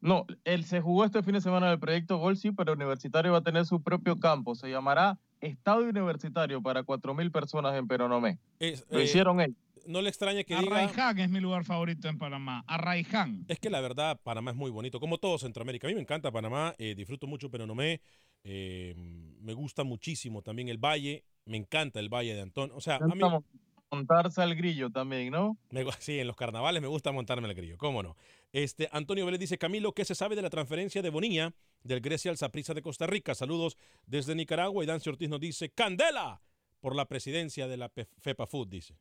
[0.00, 3.38] No, él se jugó este fin de semana del proyecto Gol, sí, pero Universitario va
[3.38, 4.54] a tener su propio campo.
[4.54, 8.38] Se llamará Estadio Universitario para 4.000 personas en Peronomé.
[8.60, 9.56] Es, Lo eh, hicieron ellos.
[9.86, 10.76] No le extraña que diga...
[10.76, 12.62] Arraiján es mi lugar favorito en Panamá.
[12.66, 13.44] Arraiján.
[13.48, 15.86] Es que la verdad, Panamá es muy bonito, como todo Centroamérica.
[15.86, 18.02] A mí me encanta Panamá, eh, disfruto mucho Penonomé,
[18.44, 22.70] eh, me gusta muchísimo también el Valle, me encanta el Valle de Antón.
[22.72, 23.44] O sea, a mí, Intentamos
[23.90, 25.56] montarse al grillo también, ¿no?
[25.70, 28.16] me sí, en los carnavales me gusta montarme el grillo, cómo no.
[28.52, 32.30] Este, Antonio Vélez dice, Camilo, ¿qué se sabe de la transferencia de Bonilla del Grecia
[32.30, 33.34] al Saprissa de Costa Rica?
[33.34, 33.76] Saludos
[34.06, 34.82] desde Nicaragua.
[34.82, 36.40] Y Dancio Ortiz nos dice, ¡Candela!
[36.80, 38.96] Por la presidencia de la FEPA Food, dice.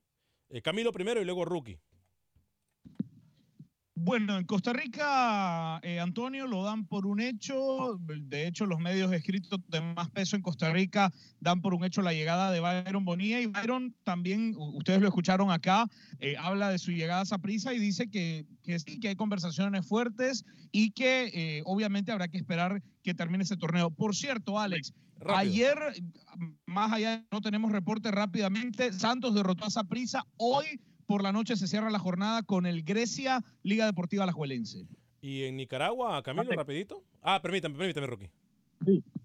[0.49, 1.79] Eh, Camilo primero y luego Rookie.
[3.99, 7.99] Bueno, en Costa Rica, eh, Antonio, lo dan por un hecho.
[7.99, 12.03] De hecho, los medios escritos de más peso en Costa Rica dan por un hecho
[12.03, 13.41] la llegada de Byron Bonilla.
[13.41, 15.89] Y Byron también, ustedes lo escucharon acá,
[16.19, 19.87] eh, habla de su llegada a Saprissa y dice que, que sí, que hay conversaciones
[19.87, 23.89] fuertes y que eh, obviamente habrá que esperar que termine ese torneo.
[23.89, 25.37] Por cierto, Alex, Rápido.
[25.37, 25.77] ayer,
[26.67, 30.23] más allá, no tenemos reporte rápidamente, Santos derrotó a Saprissa.
[30.37, 34.85] Hoy por la noche se cierra la jornada con el Grecia Liga Deportiva Alajuelense.
[35.21, 37.01] Y en Nicaragua, Camilo, rapidito.
[37.23, 38.29] Ah, permítame, permítame, Rookie.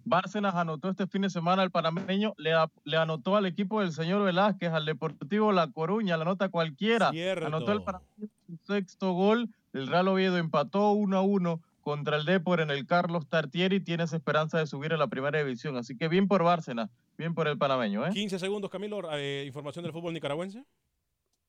[0.05, 3.93] Bárcenas anotó este fin de semana al panameño, le, a- le anotó al equipo del
[3.93, 7.11] señor Velázquez, al Deportivo La Coruña, la nota cualquiera.
[7.11, 7.47] Cierto.
[7.47, 9.49] Anotó el panameño su sexto gol.
[9.72, 13.80] El Real Oviedo empató 1 a 1 contra el Depor en el Carlos Tartieri.
[13.80, 15.76] Tienes esperanza de subir a la primera división.
[15.76, 18.07] Así que bien por Bárcenas, bien por el panameño.
[18.07, 18.11] ¿eh?
[18.12, 19.03] 15 segundos, Camilo.
[19.12, 20.64] eh, información del fútbol nicaragüense.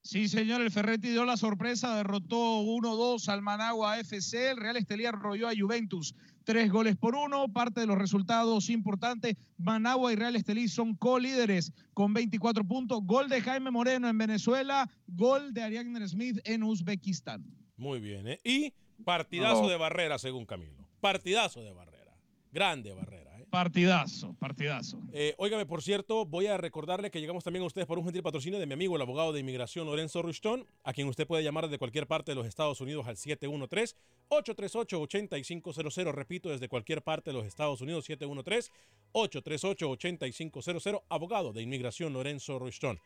[0.05, 5.05] Sí, señor, el Ferretti dio la sorpresa, derrotó 1-2 al Managua FC, el Real Estelí
[5.05, 10.35] arrolló a Juventus, tres goles por uno, parte de los resultados importantes, Managua y Real
[10.35, 16.05] Estelí son co-líderes con 24 puntos, gol de Jaime Moreno en Venezuela, gol de Ariadne
[16.05, 17.45] Smith en Uzbekistán.
[17.77, 18.39] Muy bien, ¿eh?
[18.43, 18.73] y
[19.05, 19.69] partidazo No.
[19.69, 20.85] de Barrera, según Camilo.
[20.99, 22.13] Partidazo de Barrera.
[22.51, 23.32] Grande Barrera.
[23.53, 24.97] Partidazo, partidazo.
[25.13, 28.23] Eh, óigame, por cierto, voy a recordarle que llegamos también a ustedes por un gentil
[28.23, 31.65] patrocinio de mi amigo, el abogado de inmigración Lorenzo Rushton, a quien usted puede llamar
[31.65, 36.13] desde cualquier parte de los Estados Unidos al 713-838-8500.
[36.13, 41.03] Repito, desde cualquier parte de los Estados Unidos, 713-838-8500.
[41.07, 42.99] Abogado de inmigración Lorenzo Rushton.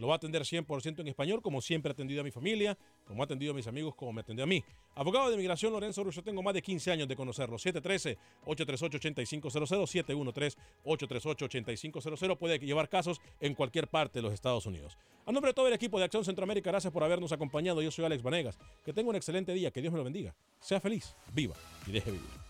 [0.00, 3.22] Lo va a atender 100% en español, como siempre ha atendido a mi familia, como
[3.22, 4.64] ha atendido a mis amigos, como me atendió a mí.
[4.94, 7.58] Abogado de inmigración Lorenzo Russo, tengo más de 15 años de conocerlo.
[7.58, 12.38] 713-838-8500, 713-838-8500.
[12.38, 14.96] Puede llevar casos en cualquier parte de los Estados Unidos.
[15.26, 17.82] A nombre de todo el equipo de Acción Centroamérica, gracias por habernos acompañado.
[17.82, 18.58] Yo soy Alex Vanegas.
[18.82, 20.34] Que tenga un excelente día, que Dios me lo bendiga.
[20.60, 22.49] Sea feliz, viva y deje vivir.